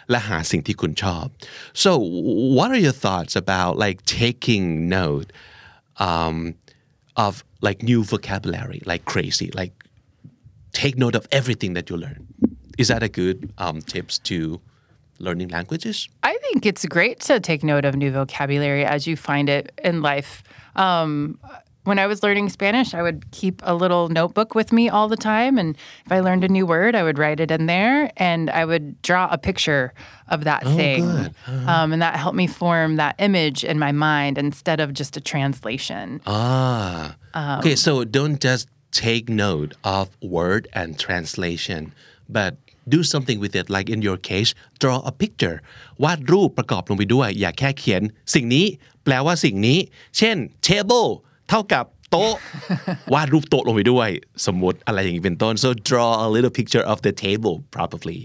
[0.09, 1.25] และหาสิ่งที่คุณชอบ
[1.83, 1.91] so
[2.57, 4.65] what are your thoughts about like taking
[4.97, 5.29] note
[6.07, 6.37] um,
[7.25, 7.33] of
[7.67, 9.73] like new vocabulary like crazy like
[10.81, 12.21] take note of everything that you learn
[12.81, 14.37] is that a good um, tips to
[15.25, 19.49] learning languages I think it's great to take note of new vocabulary as you find
[19.49, 20.43] it in life.
[20.75, 21.39] Um,
[21.84, 25.16] when I was learning Spanish, I would keep a little notebook with me all the
[25.16, 25.58] time.
[25.58, 28.64] And if I learned a new word, I would write it in there and I
[28.64, 29.94] would draw a picture
[30.28, 31.06] of that thing.
[31.06, 31.34] good.
[31.66, 35.20] Um, and that helped me form that image in my mind instead of just a
[35.20, 36.20] translation.
[36.26, 37.16] Ah.
[37.58, 41.94] okay, so don't just take note of word and translation,
[42.28, 42.56] but
[42.88, 43.70] do something with it.
[43.70, 45.56] Like in your case, draw a picture.
[46.02, 48.02] วาดรูปประกอบลงไปด้วย อย่าแค่เขียน
[48.34, 48.66] สิ่งนี้
[49.04, 49.78] แปลว่าสิ่งนี้
[50.18, 50.36] เช่น
[50.68, 51.08] table
[51.50, 52.34] เท่ากับโต๊ะ
[53.12, 54.08] วาดรูปโต๊ะลงไปด้วย
[54.46, 58.20] สมมติอะไรอย่างนี้เป็นต้น so draw a little picture of the table probably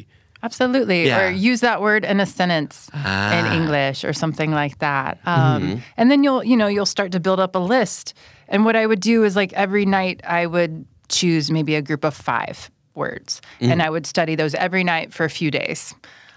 [0.47, 1.07] Absolutely.
[1.07, 1.19] Yeah.
[1.21, 3.57] Or use that word in a sentence in Ah.
[3.59, 5.11] English or something like that.
[5.35, 5.61] Um,
[5.99, 8.05] And then you'll, you know, you'll start to build up a list.
[8.51, 10.73] And what I would do is like every night I would
[11.17, 12.57] choose maybe a group of five
[13.01, 13.31] words
[13.71, 15.79] and I would study those every night for a few days.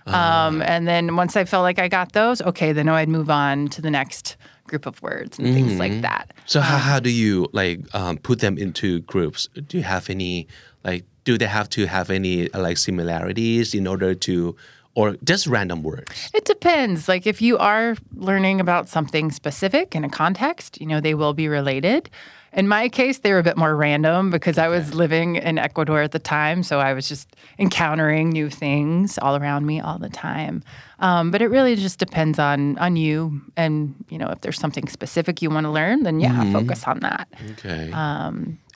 [0.06, 3.68] Um, and then once I felt like I got those, okay, then I'd move on
[3.74, 4.24] to the next
[4.73, 6.33] group of words and things like that.
[6.47, 9.47] So how, how do you like um, put them into groups?
[9.67, 10.47] Do you have any
[10.83, 14.55] like do they have to have any like similarities in order to
[14.95, 17.07] or just random words It depends.
[17.07, 21.33] Like if you are learning about something specific in a context, you know, they will
[21.33, 22.09] be related.
[22.53, 26.01] In my case, they were a bit more random because I was living in Ecuador
[26.01, 26.61] at the time.
[26.61, 30.63] So I was just encountering new things all around me all the time.
[31.03, 33.41] Um, but it really just depends on on you.
[33.57, 36.99] And, you know, if there's something specific you want to learn, then yeah, focus on
[37.01, 37.27] that.
[37.51, 37.91] okay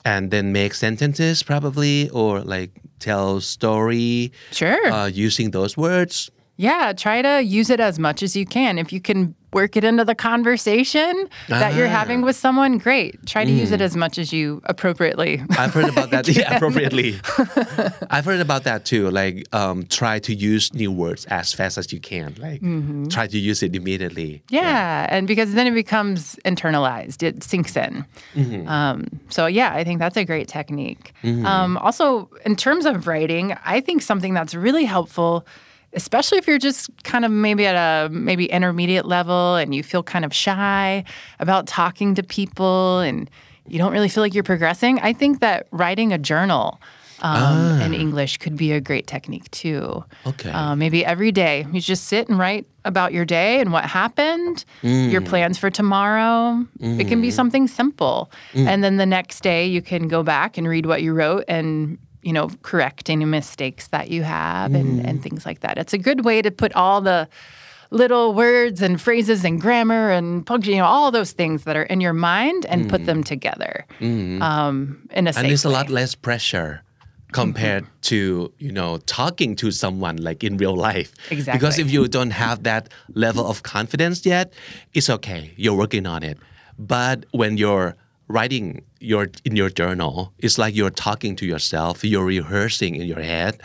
[0.04, 4.78] and then make sentences probably or like tell story Sure.
[4.92, 8.78] uh, using those words Yeah, try to use it as much as you can.
[8.78, 13.24] If you can work it into the conversation that you're having with someone, great.
[13.26, 15.42] Try to use it as much as you appropriately.
[15.50, 17.18] I've heard about that yeah, appropriately.
[18.10, 19.10] I've heard about that too.
[19.10, 22.34] Like, um, try to use new words as fast as you can.
[22.38, 22.60] Like,
[23.10, 24.42] try to use it immediately.
[24.50, 28.04] yeah, and because then it becomes internalized, it sinks in.
[28.66, 31.12] Um, so, yeah, I think that's a great technique.
[31.24, 35.46] Um, also, in terms of writing, I think something that's really helpful
[35.92, 40.02] especially if you're just kind of maybe at a maybe intermediate level and you feel
[40.02, 41.04] kind of shy
[41.38, 43.30] about talking to people and
[43.66, 46.80] you don't really feel like you're progressing, I think that writing a journal
[47.20, 50.04] um, in English could be a great technique too.
[50.26, 50.50] Okay.
[50.50, 54.64] Uh, maybe every day you just sit and write about your day and what happened,
[54.82, 56.64] your plans for tomorrow.
[56.80, 58.30] It can be something simple.
[58.54, 61.98] And then the next day you can go back and read what you wrote and
[62.22, 65.22] you know, correct any mistakes that you have and, and mm.
[65.22, 65.78] things like that.
[65.78, 67.28] It's a good way to put all the
[67.90, 71.84] little words and phrases and grammar and punctuation, you know, all those things that are
[71.84, 73.26] in your mind and put them mm.
[73.26, 74.40] together mm.
[74.42, 76.82] um, in a and safe it's a lot less pressure
[77.32, 78.00] compared mm-hmm.
[78.00, 81.12] to you know talking to someone like in real life.
[81.30, 81.58] Exactly.
[81.58, 84.52] because if you don't have that level of confidence yet
[84.94, 85.52] it's okay.
[85.56, 86.38] You're working on it.
[86.78, 87.96] But when you're
[88.28, 90.32] writing your in your journal.
[90.38, 93.60] It's like you're talking to yourself you're rehearsing in your head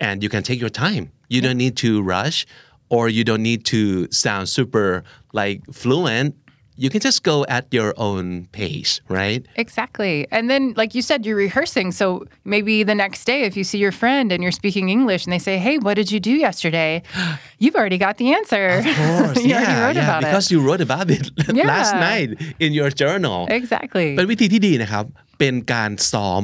[0.00, 1.12] and you can take your time.
[1.28, 2.46] You don't need to rush
[2.88, 6.36] or you don't need to sound super like fluent
[6.83, 8.25] you can just go at your own
[8.57, 10.15] pace right Exactly.
[10.35, 11.87] And then, like you said, you're rehearsing.
[11.91, 12.05] So
[12.53, 15.43] maybe the next day, if you see your friend and you're speaking English and they
[15.49, 16.91] say, Hey, what did you do yesterday?
[17.63, 18.65] You've already got the answer.
[18.79, 20.51] Of course, you already yeah, wrote yeah, about because it.
[20.53, 21.25] you wrote about it
[21.73, 22.07] last Yeah.
[22.09, 22.29] night
[22.65, 23.37] in your journal.
[23.59, 24.07] Exactly.
[24.17, 25.05] เป็นวิธีที่ดีนะครับ
[25.39, 26.43] เป็นการซ้อม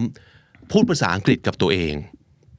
[0.72, 1.96] พูดภาษาอังกฤษกับตัวเอง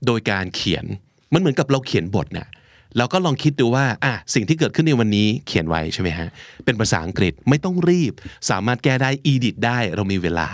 [0.06, 0.84] โดยการเขียน
[1.32, 2.48] มันเหมือนกับเราเขียนบทเนี่ย
[2.97, 6.27] เราก็ลองคิดดูว่าอะสิ่งที่เกิดขึ้นในวันนี้เขียนไว้ใช่ไหมฮะ
[6.65, 8.13] เป็นภาษาอังกฤษไม่ต้องรีบ
[8.49, 10.49] สามารถแก้ได้อีดิทได้เรามีเวลา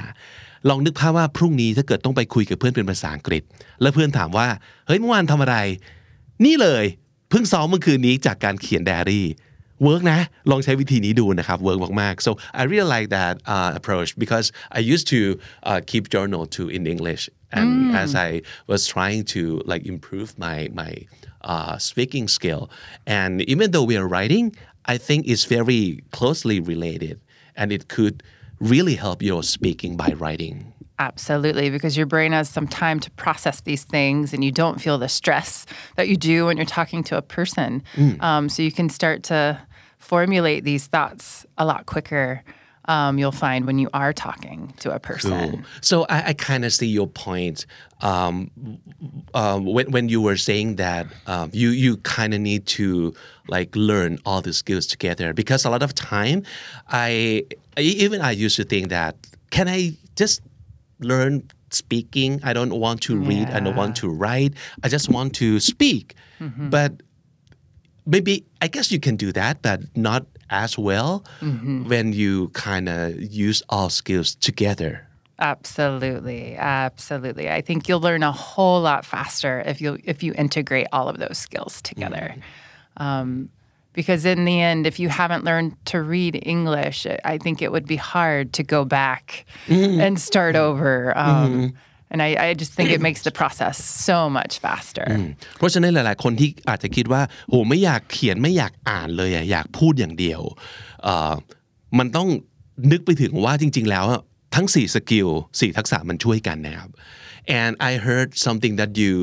[0.69, 3.43] ลองนึกภาพว่าพรุ่งนี้ถ้าเกิดต้องไปคุยกับเพื่อนเป็นภาษาอังกฤษ
[3.81, 4.47] แล้วเพื่อนถามว่า
[4.87, 5.57] เฮ้ยเมื่อวานทำอะไร
[6.45, 6.85] นี่เลย
[7.29, 9.27] เพิ่งซ้อมเมื่อคืนนี้จากการเขียนไดอารี่
[9.83, 10.19] เวิร์กนะ
[10.51, 14.47] ลองใช้วิธีนี้ดูนะครับเวิร์กมากๆ so I really like that uh, approach because
[14.77, 15.21] I used to
[15.69, 17.23] uh, keep journal too in English
[17.57, 17.67] and
[18.03, 18.29] as I
[18.71, 20.91] was trying to like improve my my
[21.41, 22.69] uh, speaking skill
[23.05, 27.21] and even though we are writing I think it's very closely related
[27.55, 28.23] and it could
[28.59, 33.61] really help your speaking by writing Absolutely, because your brain has some time to process
[33.61, 37.15] these things and you don't feel the stress that you do when you're talking to
[37.15, 37.81] a person.
[38.19, 39.61] Um, so you can start to
[39.97, 42.43] formulate these thoughts a lot quicker.
[42.89, 45.31] Um, you'll find when you are talking to a person.
[45.31, 45.61] Cool.
[45.81, 47.67] So I, I kind of see your point
[48.01, 48.49] um,
[49.35, 53.13] um, when when you were saying that um, you you kind of need to
[53.47, 55.33] like learn all the skills together.
[55.33, 56.41] Because a lot of time
[56.87, 57.45] I
[57.77, 59.15] even I used to think that
[59.51, 60.41] can I just
[60.99, 62.39] learn speaking?
[62.43, 64.53] I don't want to read I don't want to write.
[64.83, 66.15] I just want to speak.
[66.69, 66.91] But
[68.05, 73.19] maybe I guess you can do that, but not as well when you kind of
[73.21, 75.05] use all skills together.
[75.39, 77.49] Absolutely, absolutely.
[77.49, 81.17] I think you'll learn a whole lot faster if you if you integrate all of
[81.17, 82.35] those skills together.
[82.97, 83.49] Um,
[83.93, 87.87] because in the end, if you haven't learned to read English, I think it would
[87.87, 91.17] be hard to go back and start over.
[91.17, 91.73] Um,
[92.12, 93.76] And I, I just think it makes the process
[94.08, 95.06] so much faster.
[95.58, 100.40] เพราะฉะนั้นหลาย ๆ คนที่อาจจะคิดว่าโหไม่อยากเขียนไม่อยากอ่านเลยอะอยากพูดอย่างเดียว
[101.02, 101.32] เอ่อ
[101.98, 102.28] มันต้อง
[102.92, 104.20] นึกไปถึงว่าจริง ๆ แล้วอะ
[104.54, 106.90] ทั้ง 4 สกิล 4 ทักษะมันช่วยกันนะครับ
[107.60, 109.14] and I heard something that you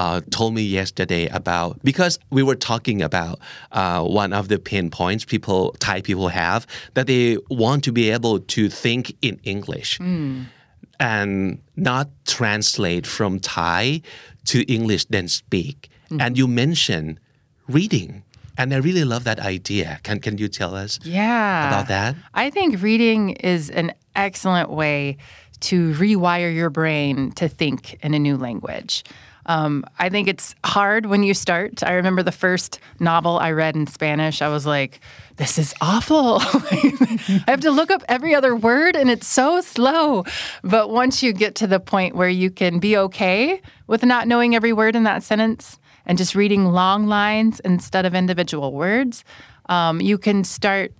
[0.00, 3.36] uh, told me yesterday about because we were talking about
[3.80, 6.60] uh, one of the pain points people Thai people have
[6.96, 7.24] that they
[7.64, 9.90] want to be able to think in English
[10.99, 14.01] and not translate from Thai
[14.45, 15.89] to English then speak.
[16.05, 16.21] Mm-hmm.
[16.21, 17.19] And you mentioned
[17.67, 18.23] reading.
[18.57, 19.99] And I really love that idea.
[20.03, 21.67] Can can you tell us Yeah.
[21.69, 22.15] about that?
[22.33, 25.17] I think reading is an excellent way
[25.61, 29.03] to rewire your brain to think in a new language.
[29.49, 31.81] Um, I think it's hard when you start.
[31.83, 34.43] I remember the first novel I read in Spanish.
[34.43, 34.99] I was like,
[35.37, 36.37] this is awful.
[36.41, 40.23] I have to look up every other word and it's so slow.
[40.63, 44.53] But once you get to the point where you can be okay with not knowing
[44.53, 49.25] every word in that sentence and just reading long lines instead of individual words,
[49.67, 50.93] um, you can start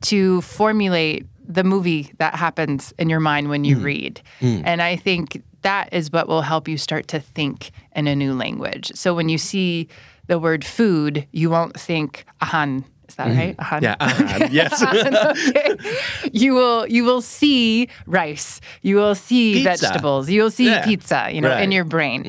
[0.00, 4.20] to formulate the movie that happens in your mind when you read.
[4.40, 8.34] And I think that is what will help you start to think in a new
[8.34, 8.92] language.
[8.94, 9.88] So when you see
[10.26, 12.84] the word food, you won't think ahan.
[13.11, 13.55] Is that right?
[13.63, 13.79] Ahan.
[13.85, 15.69] yeah อาหาร yes okay.
[16.43, 17.61] You will you will see
[18.19, 18.49] rice.
[18.87, 19.69] You will see Pizza.
[19.71, 20.23] vegetables.
[20.33, 20.85] You will see Yeah.
[20.87, 21.21] pizza.
[21.35, 21.77] You know, in Right.
[21.77, 22.19] your brain.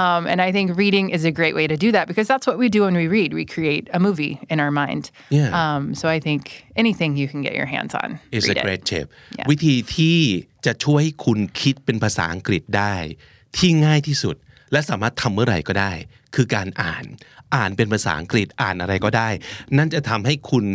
[0.00, 2.56] Um, and I think reading is a great way to do that because that's what
[2.62, 3.30] we do when we read.
[3.40, 5.04] We create a movie in our mind.
[5.38, 5.48] Yeah.
[5.60, 6.42] Um, so I think
[6.82, 8.08] anything you can get your hands on.
[8.36, 8.64] is a read it.
[8.68, 9.06] great tip
[9.38, 9.46] Yeah.
[9.50, 10.18] วิธีที่
[10.66, 12.94] จะช่วยให้คุณคิดเป็นภาษาอังกฤษได้
[13.56, 14.36] ที่ง่ายที่สุด
[14.72, 15.92] และสามารถทำเมื่อไหร่ก็ได้
[16.35, 17.05] คือการอ่าน
[17.55, 19.29] อ่านเป็นภาษาอังกฤษอ่านอะไรก็ได้
[19.77, 20.65] นั่นจะทำให้คุณ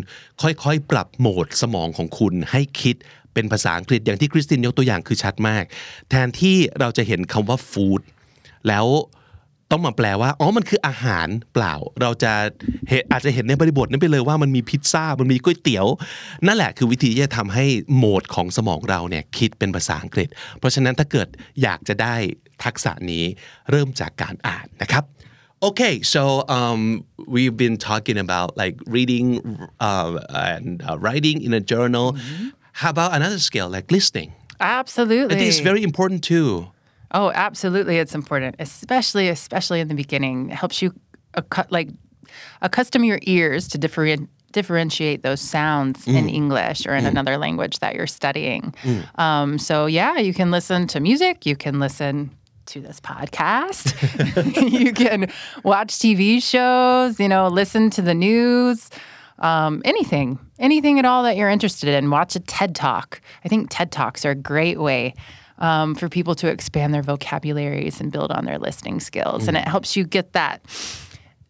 [0.43, 2.97] ค่อยๆ ปรับโหมดสมองของคุณให้คิด
[3.35, 5.65] เป็นภาษาอังกฤษอย่างที่คริสตินยกตัวอย่างคือชัดมาก
[6.11, 8.03] แทนที่เราจะเห็นคำว่า food
[8.69, 8.87] แล้ว
[9.71, 12.33] ต้องมาแปลว่าอ๋อมันคืออาหารเปล่า เราจะ
[12.89, 15.87] เห็นอาจจะเห็นในบริบทนั้นไปเลยว่ามันมีพิซซ่ามันมีก๋วยเตี๋ยว
[16.47, 17.65] นั่นแหละคือวิธีที่จะทำให้
[17.95, 21.29] โหมดของสมองเราเนี่ยคิดเป็นภาษาอังกฤษ เพราะฉะนั้นถ้าเกิด
[21.63, 22.15] อยากจะได้
[22.65, 23.25] ทักษะนี้
[23.71, 25.05] เริ่มจากการอ่านนะครับ
[25.65, 31.61] Okay, so um, we've been talking about like reading uh, and uh, writing in a
[31.61, 32.19] journal.
[32.73, 34.35] How about another skill like listening?
[34.61, 35.35] Absolutely.
[35.35, 36.69] I think it's very important too.
[37.13, 40.51] Oh, absolutely, it's important, especially especially in the beginning.
[40.51, 40.93] It helps you
[41.35, 41.89] accu- like
[42.61, 47.95] accustom your ears to different differentiate those sounds in English or in another language that
[47.95, 48.75] you're studying.
[49.17, 51.47] Um, so yeah, you can listen to music.
[51.47, 52.31] You can listen
[52.67, 53.95] to this podcast.
[54.81, 55.31] you can
[55.63, 57.21] watch TV shows.
[57.21, 58.91] You know, listen to the news.
[59.39, 62.11] Um, anything, anything at all that you're interested in.
[62.11, 63.21] Watch a TED Talk.
[63.45, 65.15] I think TED Talks are a great way
[65.59, 69.49] um, for people to expand their vocabularies and build on their listening skills.
[69.49, 70.63] And it helps you get that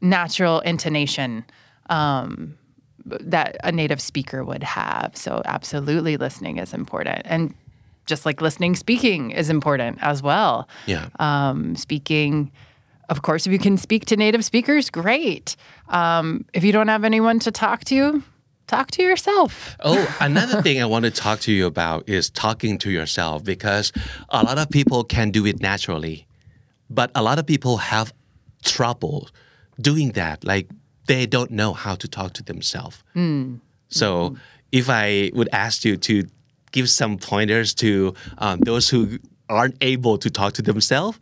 [0.01, 1.45] natural intonation
[1.91, 2.57] um,
[3.05, 5.13] that a native speaker would have.
[5.15, 7.23] So, absolutely, listening is important.
[7.25, 7.55] And
[8.07, 10.69] just like listening, speaking is important as well.
[10.87, 11.09] Yeah.
[11.19, 12.53] Um, speaking,
[13.09, 15.57] of course, if you can speak to native speakers, great.
[15.89, 18.23] Um, if you don't have anyone to talk to,
[18.67, 19.77] talk to yourself.
[19.81, 23.93] Oh, another thing I want to talk to you about is talking to yourself because
[24.29, 26.27] a lot of people can do it naturally,
[26.89, 28.13] but a lot of people have
[28.63, 29.29] trouble
[29.81, 30.45] doing that.
[30.45, 30.71] Like
[31.07, 33.03] they don't know how to talk to themselves.
[33.89, 34.37] So
[34.73, 36.25] if I would ask you to
[36.75, 41.19] give some pointers to um, those who aren't able to talk to themselves,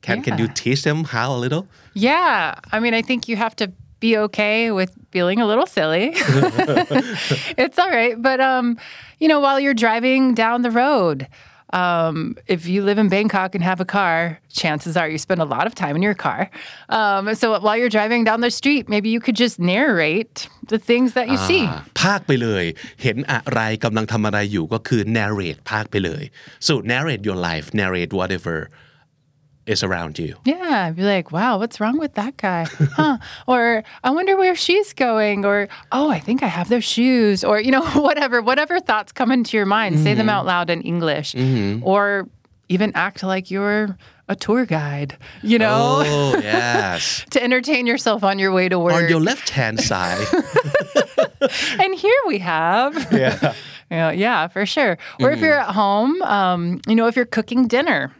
[0.00, 1.66] can can you teach them how a little?
[1.94, 2.54] Yeah.
[2.70, 6.12] I mean, I think you have to be okay with feeling a little silly.
[6.14, 8.14] it's all right.
[8.20, 8.78] But, um,
[9.18, 11.26] you know, while you're driving down the road,
[11.72, 15.44] um, if you live in Bangkok and have a car, chances are you spend a
[15.44, 16.50] lot of time in your car.
[16.88, 21.14] Um, so while you're driving down the street, maybe you could just narrate the things
[21.14, 21.64] that you see.
[21.66, 22.64] Ah, ภาคไปเลย
[23.02, 26.22] เห็นอะไรกำลังทำอะไรอยู่ก็คือ narrate ภาคไปเลย
[26.66, 28.58] so narrate your life narrate whatever
[29.66, 32.66] is around you Yeah, be like, wow, what's wrong with that guy?
[32.96, 33.18] Huh?
[33.46, 35.44] or I wonder where she's going.
[35.44, 37.44] Or, oh, I think I have those shoes.
[37.44, 40.30] Or, you know, whatever, whatever thoughts come into your mind, say them mm-hmm.
[40.30, 41.34] out loud in English.
[41.34, 41.86] Mm-hmm.
[41.86, 42.28] Or
[42.68, 43.98] even act like you're
[44.28, 48.94] a tour guide, you know, oh yes to entertain yourself on your way to work.
[48.94, 50.26] on your left hand side
[51.78, 53.12] and here we have.
[53.12, 53.54] Yeah.
[53.90, 54.98] yeah, yeah, for sure.
[55.20, 55.44] Or if mm-hmm.
[55.44, 58.12] you're at home, um, you know, if you're cooking dinner,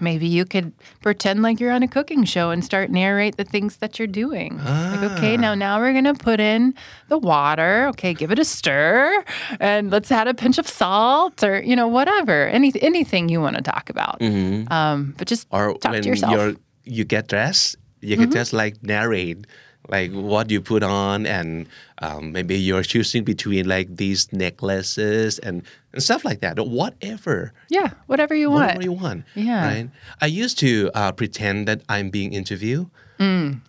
[0.00, 3.78] maybe you could pretend like you're on a cooking show and start narrate the things
[3.78, 4.58] that you're doing.
[4.58, 5.40] Like, okay, ah.
[5.40, 6.74] now now we're gonna put in
[7.08, 7.88] the water.
[7.88, 9.24] Okay, give it a stir,
[9.60, 13.56] and let's add a pinch of salt, or you know, whatever, any anything you want
[13.56, 14.20] to talk about.
[14.20, 14.72] Mm-hmm.
[14.72, 16.32] Um, but just or talk when to yourself.
[16.32, 16.54] you're
[16.84, 18.34] you get dressed you can mm-hmm.
[18.34, 19.46] just like narrate
[19.88, 21.68] like what you put on and
[21.98, 27.52] um, maybe you're choosing between like these necklaces and, and stuff like that or whatever
[27.68, 28.66] yeah, whatever you want.
[28.66, 29.24] whatever you want.
[29.34, 29.66] Yeah.
[29.66, 29.90] Right.
[30.20, 32.90] I used to uh, pretend that I'm being interviewed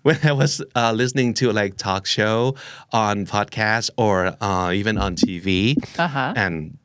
[0.04, 2.56] when I was uh, listening to like talk show
[2.92, 5.78] on podcast or uh, even on TV.
[5.98, 6.34] Uh-huh.
[6.36, 6.78] And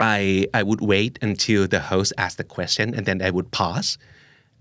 [0.00, 3.98] I I would wait until the host asked the question and then I would pause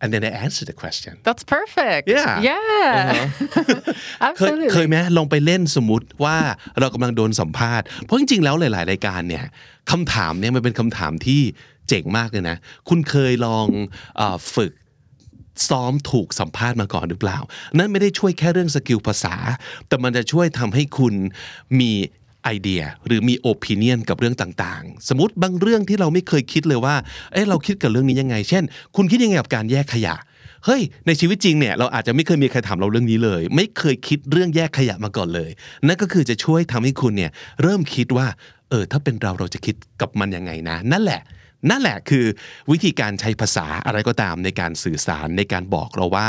[0.01, 1.13] and then I answer the question.
[1.27, 2.03] That's perfect.
[2.15, 2.33] Yeah.
[2.49, 3.29] Yeah.
[4.37, 4.69] เคย Absolutely.
[4.73, 6.37] เคยไหมลองไปเล่นสมมุติว่า
[6.79, 9.45] เรากำลังโดนสัมภาษณ์เพราะจริงๆแล้วหลายๆรายการเนี่ย
[9.91, 11.41] คำถามเนี่ยมันเป็นคำถามที่
[11.87, 12.57] เจ๋งมากเลยนะ
[12.89, 13.67] คุณเคยลอง
[14.17, 14.73] เออฝึก
[15.69, 17.37] ซ้อมถูกสัมภาษณ์มาก่อนหรือเปล่า
[17.77, 19.35] นั่นไม่ได้ช่วยแค่เรื่องสกิลภาษา
[19.87, 21.13] แต่มันจะช่วยทำให้คุณ
[21.79, 21.91] มี
[22.47, 26.95] ไอเดียหรือมีโอปิเนียนกับเรื่องต่างๆ สมมติบางเรื่องที่เราไม่เคยคิดเลยว่า
[27.33, 28.63] เอ้เราคิดกับเรื่องนี้ยังไง เช่น
[28.95, 30.15] คุณคิดยังไงกับการแยกขยะ
[30.65, 35.51] เฮ้ย ในชีวิตจริงเนี่ยเราอาจจะไม่เคยมีใครถามเราเรื่องนี้เลย ไม่เคยคิดเรื่องแยกขยะมาก่อนเลย
[35.87, 37.31] นั่นก็คือจะช่วยทำให้คุณเนี่ย
[37.61, 38.27] เริ่มคิดว่า
[38.69, 41.21] เออ ถ้าเป็นเราเราจะคิดกับมันยังไงนะ นั่นแหละ
[41.69, 42.25] นั่นแหละคือ
[42.71, 46.27] วิธีการใช้ภาษาอะไรก็ตามในการสื่อสารในการบอกเราว่า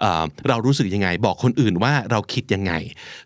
[0.00, 2.72] เออเรารู้สึกยังไง บอกคนอื่นว่าเราคิดยังไง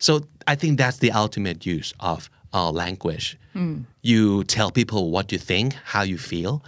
[0.06, 0.12] so
[0.52, 2.18] I think that's the ultimate use of
[2.54, 3.38] uh, language
[4.02, 6.62] you tell people what you think how you feel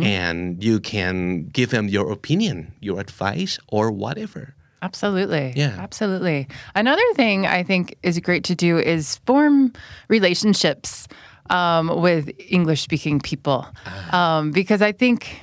[0.00, 5.52] and you can give them your opinion your advice or whatever Absolutely.
[5.54, 5.76] Yeah.
[5.78, 6.48] Absolutely.
[6.74, 9.72] Another thing I think is great to do is form
[10.08, 11.06] relationships
[11.50, 13.66] um, with English speaking people.
[14.10, 15.40] Um, because I think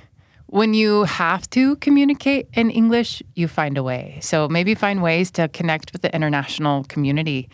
[0.48, 4.20] when you have to communicate in English, you find a way.
[4.22, 7.50] So maybe find ways to connect with the international community.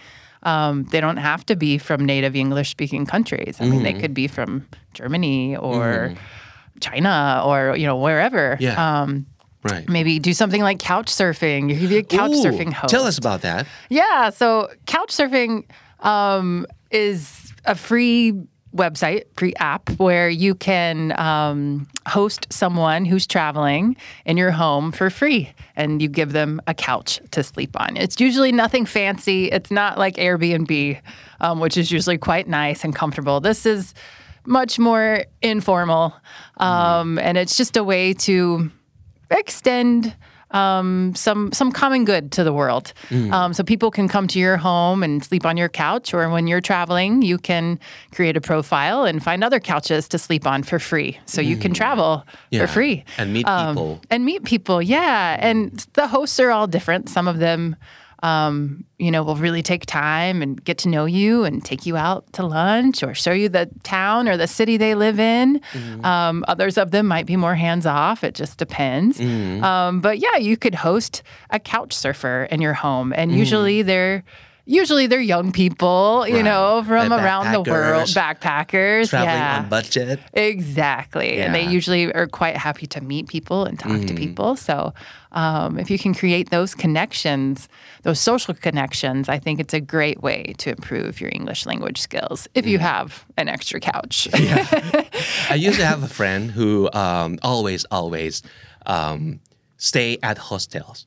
[0.46, 3.58] Um, they don't have to be from native English speaking countries.
[3.60, 6.14] I mean, they could be from Germany or
[6.80, 8.58] China or, you know, wherever.
[8.60, 9.02] Yeah.
[9.02, 9.26] Um,
[9.64, 11.74] right maybe do something like couch surfing.
[11.74, 12.91] You could be a couch Ooh, surfing host.
[12.91, 15.64] tell us about that Yeah, so couch surfing
[16.02, 18.34] um, is a free
[18.76, 23.95] website, free app where you can um, host someone who's traveling
[24.26, 27.97] in your home for free and you give them a couch to sleep on.
[27.97, 29.51] It's usually nothing fancy.
[29.51, 30.99] It's not like Airbnb,
[31.39, 33.39] um, which is usually quite nice and comfortable.
[33.39, 33.93] This is
[34.45, 36.15] much more informal
[36.57, 38.71] um, and it's just a way to
[39.32, 40.15] extend
[40.56, 42.93] um, some some common good to the world.
[43.32, 46.47] Um, so people can come to your home and sleep on your couch, or when
[46.47, 47.80] you're traveling, you can
[48.16, 51.20] create a profile and find other couches to sleep on for free.
[51.26, 52.62] So you can travel Yeah.
[52.62, 54.01] for free And meet Um, people.
[54.10, 55.38] And meet people, yeah.
[55.39, 57.10] And the hosts are all different.
[57.10, 57.76] Some of them.
[58.26, 61.95] Um, you know, will really take time and get to know you and take you
[61.97, 65.61] out to lunch or show you the town or the city they live in.
[66.03, 68.23] Um, others of them might be more hands off.
[68.23, 69.19] It just depends.
[69.63, 74.23] Um, but yeah, you could host a couch surfer in your home, and usually they're
[74.66, 76.43] usually they're young people, you Right.
[76.45, 79.09] know, from around the world, backpackers.
[79.09, 79.59] traveling yeah.
[79.59, 81.39] on budget Exactly.
[81.41, 84.18] And they usually are quite happy to meet people and talk to Mm.
[84.18, 84.55] people.
[84.55, 84.93] So
[85.32, 87.68] um, if you can create those connections,
[88.03, 92.47] those social connections, I think it's a great way to improve your English language skills
[92.55, 92.70] if Mm.
[92.72, 94.28] you have an extra couch.
[95.49, 98.41] I used to have a friend who um, always, always
[98.86, 99.39] um,
[99.78, 101.05] stay at hostels.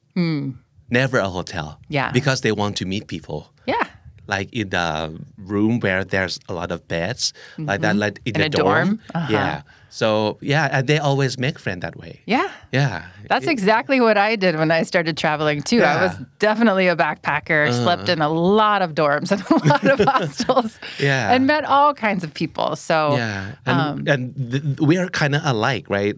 [0.90, 1.80] Never a hotel.
[1.88, 2.12] Yeah.
[2.12, 3.52] Because they want to meet people.
[4.28, 4.36] Yeah.
[4.36, 8.40] Like in the room where there's a lot of beds, like that, like in, In
[8.40, 9.00] the a dorm?
[9.14, 9.26] Uh-huh.
[9.32, 9.62] Yeah.
[9.90, 12.20] So yeah, and they always make friends that way.
[12.26, 12.50] Yeah.
[12.72, 13.06] Yeah.
[13.30, 15.82] That's exactly what I did when I started traveling too.
[15.82, 16.24] I was Uh-huh.
[16.38, 21.32] definitely a backpacker, slept in a lot of dorms and a lot of hostels, Yeah.
[21.32, 22.76] and met all kinds of people.
[22.76, 24.20] So Yeah, and, um, and
[24.52, 26.14] th- we are kind of alike, right?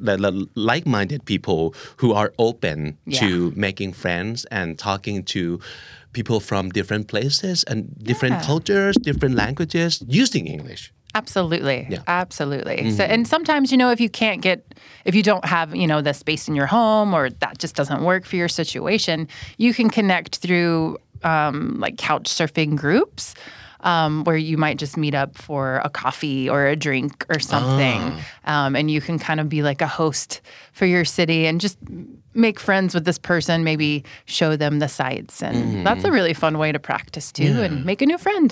[0.56, 3.20] Like-minded people who are open Yeah.
[3.20, 5.60] to making friends and talking to
[6.12, 8.46] people from different places and different Yeah.
[8.46, 10.92] cultures, different languages, using English.
[11.14, 11.86] Absolutely.
[11.90, 12.02] Yeah.
[12.06, 12.90] Absolutely.
[12.92, 14.62] So, and sometimes, you know, if you can't get,
[15.04, 18.04] if you don't have, you know, the space in your home or that just doesn't
[18.04, 19.26] work for your situation,
[19.58, 23.34] you can connect through um, like couch surfing groups
[23.93, 27.99] Um, where you might just meet up for a coffee or a drink or something.
[28.53, 30.41] Um, and you can kind of be like a host
[30.79, 31.77] for your city and just
[32.33, 35.41] make friends with this person, maybe show them the sights.
[35.47, 38.49] And that's a really fun way to practice too and make a new friend.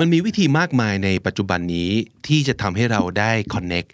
[0.00, 1.90] มันมีวิธีมากมายในปัจจุบันนี้
[2.26, 3.84] ที่จะทำให้เราได้คอนเน็ก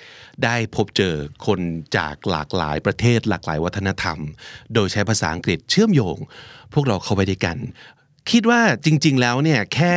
[0.45, 1.15] ได้พบเจอ
[1.47, 1.61] คน
[1.97, 4.19] จากหลากหลายประเทศหลากหลายวัฒนธรรม
[4.75, 6.17] โดยใช้ภาษาอังกฤษเชื่อมโยง
[6.73, 7.59] พวกเราเข้าไปด้วยกัน
[8.31, 9.97] คิดว่าจริง ๆ แล้วเนี่ยแค่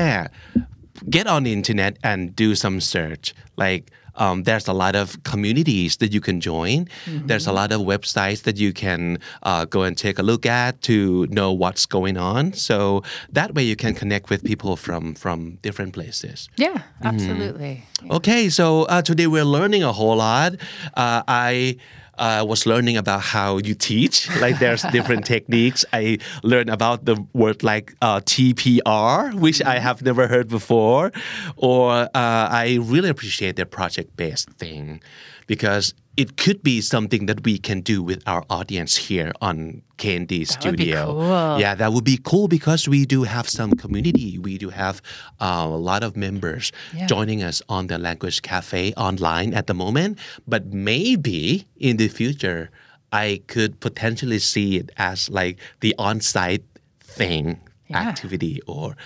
[1.15, 3.25] get on the internet and do some search
[3.63, 3.83] like
[4.15, 6.87] um, there's a lot of communities that you can join.
[7.07, 10.81] There's a lot of websites that you can uh, go and take a look at
[10.83, 12.53] to know what's going on.
[12.53, 16.49] So that way you can connect with people from from different places.
[16.57, 17.85] Yeah, absolutely.
[18.09, 20.55] Okay, so uh, today we're learning a whole lot.
[20.93, 21.77] Uh, I
[22.18, 24.28] uh, was learning about how you teach.
[24.40, 25.84] Like there's different techniques.
[25.92, 31.12] I learned about the word like uh, TPR, which I have never heard before.
[31.56, 35.00] Or uh, I really appreciate the project-based thing
[35.46, 40.46] because it could be something that we can do with our audience here on KND
[40.48, 41.12] Studio.
[41.12, 41.60] cool.
[41.60, 44.38] Yeah, that would be cool because we do have some community.
[44.38, 45.02] We do have
[45.40, 47.06] uh, a lot of members Yeah.
[47.06, 50.18] joining us on the Language Cafe online at the moment.
[50.48, 52.70] But maybe in the future,
[53.12, 56.64] I could potentially see it as like the on-site
[57.00, 58.08] thing, Yeah.
[58.08, 58.96] activity, or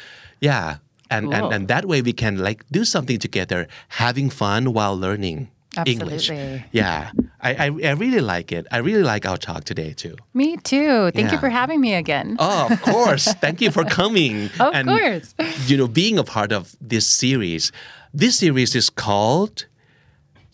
[0.40, 0.78] yeah,
[1.10, 3.66] and, and and that way we can like do something together,
[4.00, 5.50] having fun while learning
[5.86, 6.28] English.
[6.72, 7.10] Yeah,
[7.40, 8.66] I, I I really like it.
[8.72, 10.16] I really like our talk today too.
[10.34, 11.10] Me too.
[11.12, 12.36] Thank you for having me again.
[12.38, 13.26] Oh, of course.
[13.34, 14.50] Thank you for coming.
[14.58, 15.34] Of and, course.
[15.66, 17.70] You know, being a part of this series.
[18.12, 19.66] This series is called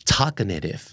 [0.04, 0.92] Talk-a-Native.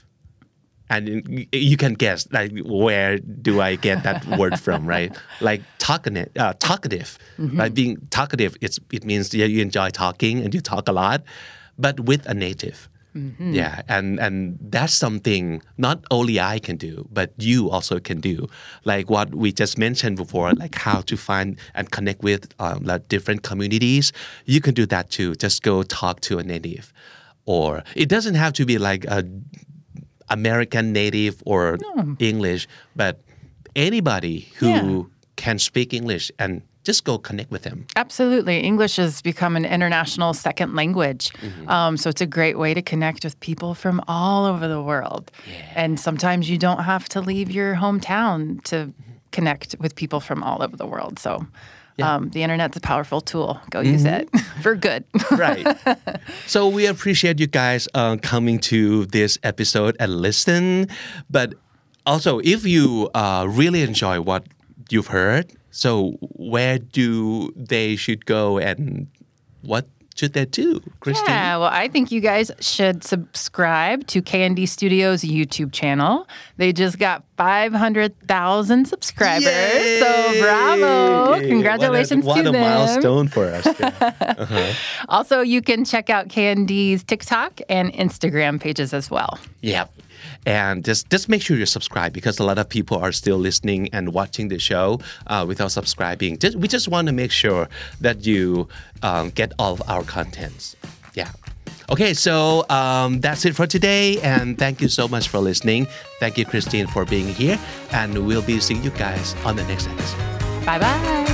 [0.89, 5.15] And you- can guess like where do I get that word from, right?
[5.41, 7.59] Like talkative, uh, talkative, Mm-hmm.
[7.59, 7.73] right?
[7.73, 11.23] Being talkative, it's it means yeah, you enjoy talking and you talk a lot,
[11.79, 12.87] but with a native.
[13.15, 13.53] Mm-hmm.
[13.53, 18.47] Yeah, and and that's something not only I can do, but you also can do.
[18.85, 23.07] Like what we just mentioned before, like how to find and connect with um, like
[23.09, 24.11] different communities.
[24.45, 25.35] You can do that too.
[25.35, 26.91] Just go talk to a native,
[27.45, 29.23] or it doesn't have to be like a
[30.29, 31.77] American native or
[32.19, 33.19] English, but
[33.75, 35.03] anybody who Yeah.
[35.35, 37.85] can speak English and just go connect with them.
[37.95, 38.59] Absolutely.
[38.59, 41.29] English has become an international second language.
[41.33, 41.69] Mm-hmm.
[41.69, 45.31] Um, so it's a great way to connect with people from all over the world.
[45.75, 48.93] And sometimes you don't have to leave your hometown to
[49.31, 51.19] connect with people from all over the world.
[51.19, 51.45] So
[52.01, 53.59] um, the internet's a powerful tool.
[53.69, 54.61] Go use it Mm-hmm.
[54.61, 55.03] for good.
[55.31, 55.65] right.
[56.47, 60.87] So we appreciate you guys uh, coming to this episode and listen.
[61.29, 61.53] But
[62.05, 64.45] also, if you uh, really enjoy what
[64.89, 69.07] you've heard, so where do they should go and
[69.63, 71.25] what should they do, Christine?
[71.27, 76.27] Yeah, well, I think you guys should subscribe to KND Studios YouTube channel.
[76.57, 79.45] They just got 500,000 subscribers.
[79.45, 81.35] So bravo.
[81.35, 81.49] Yay!
[81.49, 82.61] Congratulations what a, to what a them.
[82.61, 83.65] milestone for us.
[83.79, 84.13] Yeah.
[84.43, 84.73] Uh-huh.
[85.09, 89.39] Also, you can check out KND's TikTok and Instagram pages as well.
[89.61, 89.85] Yeah.
[90.45, 93.89] And just just make sure you subscribe because a lot of people are still listening
[93.93, 96.37] and watching the show uh, without subscribing.
[96.37, 97.69] Just, we just want to make sure
[98.01, 98.67] that you
[99.01, 100.75] um, get all of our contents.
[101.13, 101.31] Yeah.
[101.89, 105.85] Okay, so um, that's it for today, and thank you so much for listening.
[106.19, 107.59] Thank you, Christine, for being here,
[107.91, 110.65] and we'll be seeing you guys on the next episode.
[110.65, 111.25] Bye bye.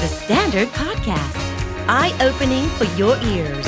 [0.00, 1.34] The Standard Podcast,
[1.88, 3.66] eye opening for your ears.